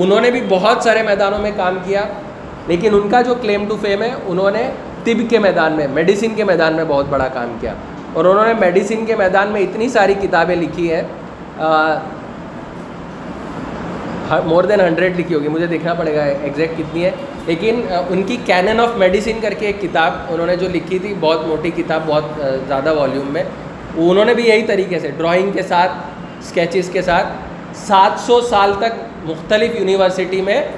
[0.03, 2.05] انہوں نے بھی بہت سارے میدانوں میں کام کیا،
[2.67, 4.63] لیکن ان کا جو کلیم ٹو فیم ہے، انہوں نے
[5.05, 7.75] طب کے میدان میں میڈیسن کے میدان میں بہت بڑا کام کیا۔
[8.13, 11.03] اور انہوں نے میڈیسن کے میدان میں اتنی ساری کتابیں لکھی ہیں
[14.45, 17.11] مور دین ہنڈریڈ لکھی ہوگی۔ مجھے دیکھنا پڑے گا ایگزیکٹ کتنی ہے۔
[17.47, 21.15] لیکن ان کی کینن آف میڈیسن کر کے ایک کتاب انہوں نے جو لکھی تھی،
[21.21, 22.25] بہت موٹی کتاب، بہت
[22.69, 23.43] زیادہ والیوم میں،
[23.97, 25.93] انہوں نے بھی یہی طریقے سے ڈرائنگ کے ساتھ
[26.39, 27.27] اسکیچز کے ساتھ،
[27.75, 28.93] سات سو سال تک
[29.25, 30.69] مختلف یونیورسٹی میں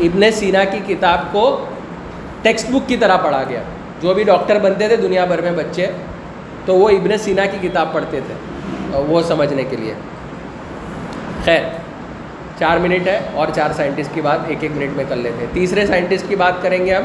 [0.00, 1.64] ابن سینا کی کتاب کو
[2.42, 3.62] ٹیکسٹ بک کی طرح پڑھا گیا۔
[4.02, 5.86] جو بھی ڈاکٹر بنتے تھے، دنیا بھر میں بچے،
[6.64, 8.34] تو وہ ابن سینا کی کتاب پڑھتے تھے
[8.98, 9.94] وہ سمجھنے کے لیے۔
[11.44, 11.62] خیر۔
[12.58, 15.54] چار منٹ ہے اور چار سائنٹسٹ کی بات ایک ایک منٹ میں کر لیتے ہیں۔
[15.54, 17.04] تیسرے سائنٹسٹ کی بات کریں گے ہم،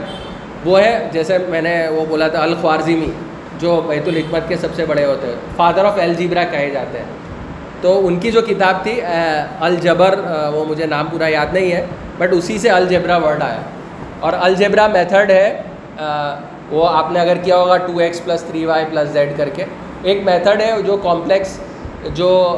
[0.66, 3.12] وہ ہے جیسے میں نے وہ بولا تھا، الخوارزمی،
[3.60, 7.06] جو بیت الحکمت کے سب سے بڑے ہوتے ہیں۔ فادر آف الجیبرا کہے جاتے ہیں۔
[7.82, 9.00] تو ان کی جو کتاب تھی
[9.60, 10.20] الجبر
[10.54, 11.86] وہ مجھے نام پورا یاد نہیں ہے،
[12.18, 13.62] بٹ اسی سے الجبرا ورڈ آیا۔
[14.20, 15.62] اور الجبرا میتھڈ ہے
[16.70, 19.64] وہ آپ نے اگر کیا ہوگا two X plus three Y plus Z کر کے۔
[20.04, 21.58] ایک میتھڈ ہے جو کمپلیکس
[22.16, 22.58] جو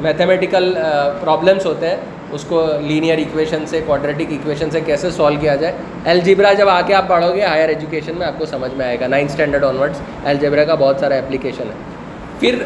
[0.00, 0.72] میتھمیٹیکل
[1.20, 1.96] پرابلمس ہوتے ہیں،
[2.32, 5.72] اس کو لینئر ایکویشن سے کوڈریٹک ایکویشن سے کیسے سولو کیا جائے؟
[6.10, 9.00] الجبرا جب آ کے آپ پڑھو گے ہائر ایجوکیشن میں آپ کو سمجھ میں آئے
[9.00, 11.96] گا نائنتھ اسٹینڈرڈ آنورڈس الجبرا کا بہت سارا اپلیکیشن ہے۔
[12.40, 12.62] پھر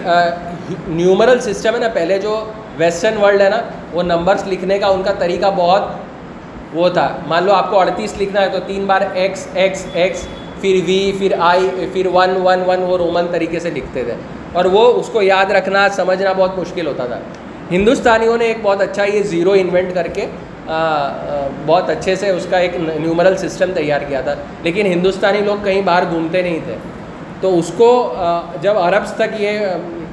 [0.88, 2.44] نیومرل سسٹم ہے نا، پہلے جو
[2.78, 3.60] ویسٹرن ورلڈ ہے نا،
[3.92, 8.14] وہ نمبرس لکھنے کا، ان کا طریقہ بہت وہ تھا۔ مان لو آپ کو اڑتیس
[8.20, 10.26] لکھنا ہے، تو تین بار ایکس ایکس ایکس
[10.60, 14.14] پھر وی پھر آئی پھر ون ون ون وہ رومن طریقے سے لکھتے تھے۔
[14.52, 17.18] اور وہ اس کو یاد رکھنا، سمجھنا بہت مشکل ہوتا تھا۔
[17.70, 20.26] ہندوستانیوں نے ایک بہت اچھا یہ زیرو انوینٹ کر کے
[21.66, 25.82] بہت اچھے سے اس کا ایک نیومرل سسٹم تیار کیا تھا۔ لیکن ہندوستانی لوگ کہیں
[25.82, 26.74] باہر گھومتے نہیں تھے۔
[27.40, 28.14] تو اس کو
[28.60, 29.60] جب عربس تک یہ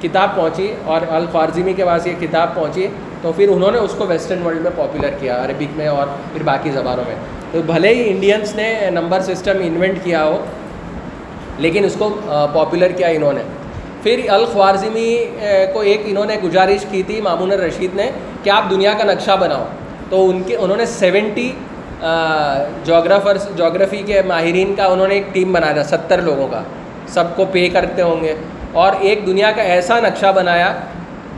[0.02, 2.86] کتاب پہنچی اور الخوارزمی کے پاس یہ کتاب پہنچی،
[3.22, 6.42] تو پھر انہوں نے اس کو ویسٹرن ورلڈ میں پاپولر کیا، عربک میں اور پھر
[6.42, 7.16] باقی زبانوں میں۔
[7.52, 10.44] تو بھلے ہی انڈینس نے نمبر سسٹم انوینٹ کیا ہو،
[11.58, 13.40] لیکن اس کو پاپولر کیا انہوں نے۔
[14.02, 15.16] پھر الخوارزمی
[15.72, 18.10] کو ایک انہوں نے گزارش کی تھی مامون الرشید نے
[18.42, 19.64] کہ آپ دنیا کا نقشہ بناؤ۔
[20.10, 21.50] تو ان کے، انہوں نے سیونٹی
[22.84, 26.62] جغرافرس جغرافی کے ماہرین کا انہوں نے ایک ٹیم بنایا تھا، ستر لوگوں کا۔
[27.08, 28.34] سب کو پے کرتے ہوں گے۔
[28.72, 30.72] اور ایک دنیا کا ایسا نقشہ بنایا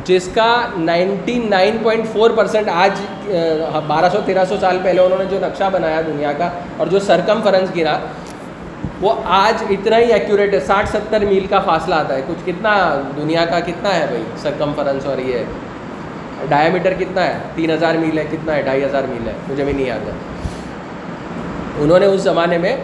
[0.04, 3.00] جس کا ninety nine point four percent آج
[3.86, 6.98] بارہ سو تیرہ سو سال پہلے انہوں نے جو نقشہ بنایا دنیا کا اور جو
[6.98, 7.98] سرکم فرنس گرا
[9.02, 13.00] وہ آج اتنا ہی ایکوریٹ ہے، ساٹھ ستر میل کا فاصلہ آتا ہے۔ کچھ کتنا
[13.16, 15.38] دنیا کا کتنا ہے بھائی؟ سرکم فرنس اور یہ
[16.48, 19.64] ڈایا میٹر کتنا ہے؟ تین ہزار میل ہے، کتنا ہے؟ ڈھائی ہزار میل ہے۔ مجھے
[19.64, 20.12] بھی نہیں یاد ہے۔
[21.78, 22.76] انہوں نے اس زمانے میں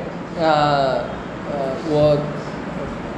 [1.88, 2.14] وہ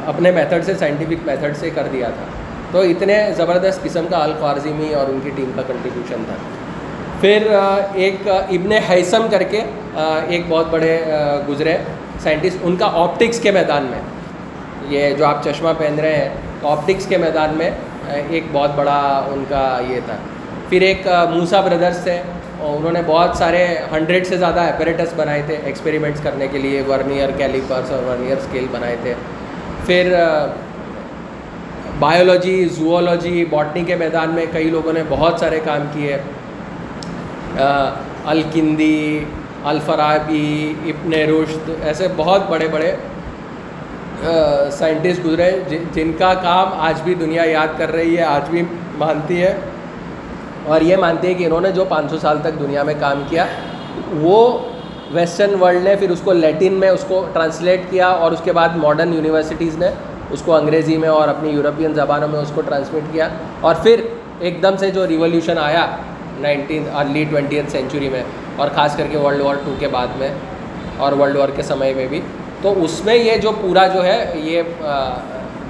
[0.07, 2.25] اپنے میتھڈ سے سائنٹیفک میتھڈ سے کر دیا تھا۔
[2.73, 6.35] تو اتنے زبردست قسم کا الخوارزمی اور ان کی ٹیم کا کنٹریبیوشن تھا۔
[7.21, 7.47] پھر
[7.93, 9.63] ایک ابن حیثم کر کے
[10.29, 11.05] ایک بہت بڑے
[11.49, 11.77] گزرے۔
[12.23, 14.01] سائنٹسٹ ان کا آپٹکس کے میدان میں۔
[14.89, 16.29] یہ جو آپ چشمہ پہن رہے ہیں
[16.63, 17.71] آپٹکس کے میدان میں،
[18.29, 19.01] ایک بہت بڑا
[19.33, 20.17] ان کا یہ تھا۔
[20.69, 22.21] پھر ایک موسا بردرس تھے
[22.59, 26.83] اور انہوں نے بہت سارے ہنڈریڈ سے زیادہ اپریٹس بنائے تھے ایکسپیریمنٹس کرنے کے لیے
[26.89, 29.15] ورنیئر کیلیپرس اور ورنیئر اسکیل بنائے تھے۔
[29.87, 30.15] پھر
[31.99, 36.17] بایولوجی زوولوجی باٹنی کے میدان میں کئی لوگوں نے بہت سارے کام کیے۔
[38.25, 39.25] الکندی
[39.65, 42.97] الفرابی، ابن رشد، ایسے بہت بڑے بڑے
[44.73, 45.51] سائنٹسٹ گزرے
[45.93, 48.63] جن کا کام آج بھی دنیا یاد کر رہی ہے، آج بھی
[48.99, 49.57] مانتی ہے۔
[50.67, 53.23] اور یہ مانتی ہے کہ انہوں نے جو پانچ سو سال تک دنیا میں کام
[53.29, 53.47] کیا،
[54.21, 54.59] وہ
[55.11, 58.53] ویسٹرن ورلڈ نے پھر اس کو لیٹن میں اس کو ٹرانسلیٹ کیا اور اس کے
[58.53, 59.89] بعد ماڈرن یونیورسٹیز نے
[60.31, 63.29] اس کو انگریزی میں اور اپنی یورپین زبانوں میں اس کو ٹرانسمٹ کیا۔
[63.61, 64.01] اور پھر
[64.41, 65.87] ایک دم سے جو ریولیوشن آیا،
[66.39, 68.23] نائنٹین ارلی ٹوینٹی سینچری میں
[68.57, 70.29] اور خاص کر کے ورلڈ وار ٹو کے بعد میں
[70.97, 72.21] اور ورلڈ وار کے سمے میں بھی۔
[72.63, 74.63] تو اس میں یہ جو پورا جو ہے، یہ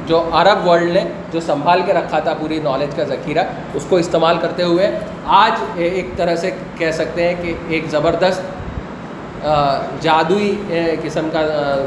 [0.07, 1.03] جو عرب ورلڈ نے
[1.33, 4.91] جو سنبھال کے رکھا تھا پوری نالج کا ذخیرہ، اس کو استعمال کرتے ہوئے
[5.27, 8.59] آج ایک طرح سے کہہ سکتے ہیں کہ ایک زبردست
[10.01, 10.55] جادوئی
[11.03, 11.43] قسم کا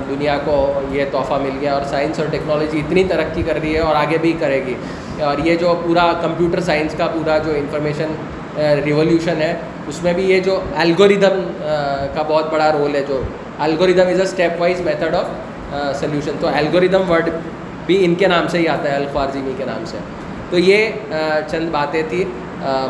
[0.10, 0.56] دنیا کو
[0.92, 4.18] یہ تحفہ مل گیا اور سائنس اور ٹیکنالوجی اتنی ترقی کر رہی ہے اور آگے
[4.22, 4.74] بھی کرے گی۔
[5.24, 8.16] اور یہ جو پورا کمپیوٹر سائنس کا پورا جو انفارمیشن
[8.86, 9.54] ریولیوشن ہے
[9.88, 11.42] اس میں بھی یہ جو الگوریدم
[12.14, 13.22] کا بہت بڑا رول ہے، جو
[13.66, 15.26] algorithm is a step wise method of
[16.00, 17.30] solution تو الگوریدم ورڈ
[17.86, 19.98] بھی ان کے نام سے ہی آتا ہے، الخوارزمی کے نام سے.
[20.50, 20.90] تو یہ
[21.52, 22.24] چند باتیں تھیں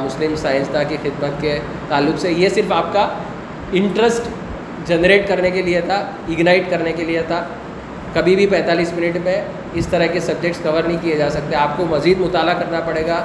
[0.04, 1.58] مسلم سائنسداں کی خدمت کے
[1.90, 2.32] تعلق سے.
[2.32, 3.08] یہ صرف آپ کا
[3.80, 4.28] انٹرسٹ
[4.88, 5.96] جنریٹ کرنے کے لیے تھا
[6.30, 7.44] اگنائٹ کرنے کے لیے تھا.
[8.14, 9.42] کبھی بھی پینتالیس منٹ میں
[9.80, 11.56] اس طرح کے سبجیکٹس کور نہیں کیے جا سکتے.
[11.56, 13.24] آپ کو مزید مطالعہ کرنا پڑے گا.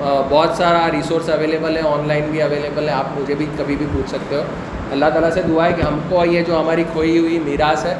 [0.00, 3.86] بہت سارا ریسورس اویلیبل ہے آن لائن بھی اویلیبل ہے، آپ مجھے بھی کبھی بھی
[3.92, 4.42] پوچھ سکتے ہو۔
[4.92, 7.94] اللہ تعالیٰ سے دعا ہے کہ ہم کو یہ جو ہماری کھوئی ہوئی میراث ہے،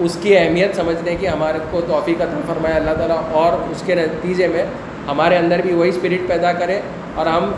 [0.00, 3.94] اس کی اہمیت سمجھنے کی ہمارے کو توفیق عطا فرمایا اللہ تعالیٰ اور اس کے
[3.94, 4.64] نتیجے میں
[5.08, 6.80] ہمارے اندر بھی وہی اسپرٹ پیدا کرے
[7.14, 7.50] اور ہم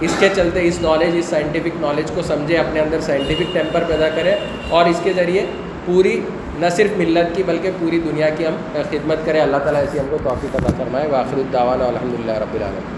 [0.00, 4.08] اس کے چلتے اس نالج اس سائنٹیفک نالج کو سمجھے، اپنے اندر سائنٹیفک ٹیمپر پیدا
[4.16, 4.34] کرے
[4.68, 5.44] اور اس کے ذریعے
[5.84, 6.20] پوری
[6.58, 8.56] نہ صرف ملت کی بلکہ پوری دنیا کی ہم
[8.90, 12.54] خدمت کریں۔ اللہ تعالیٰ ایسی ہم کو توفیق عطا فرمائے۔ واخر الدعوانا الحمد للہ رب
[12.54, 12.95] العالمین۔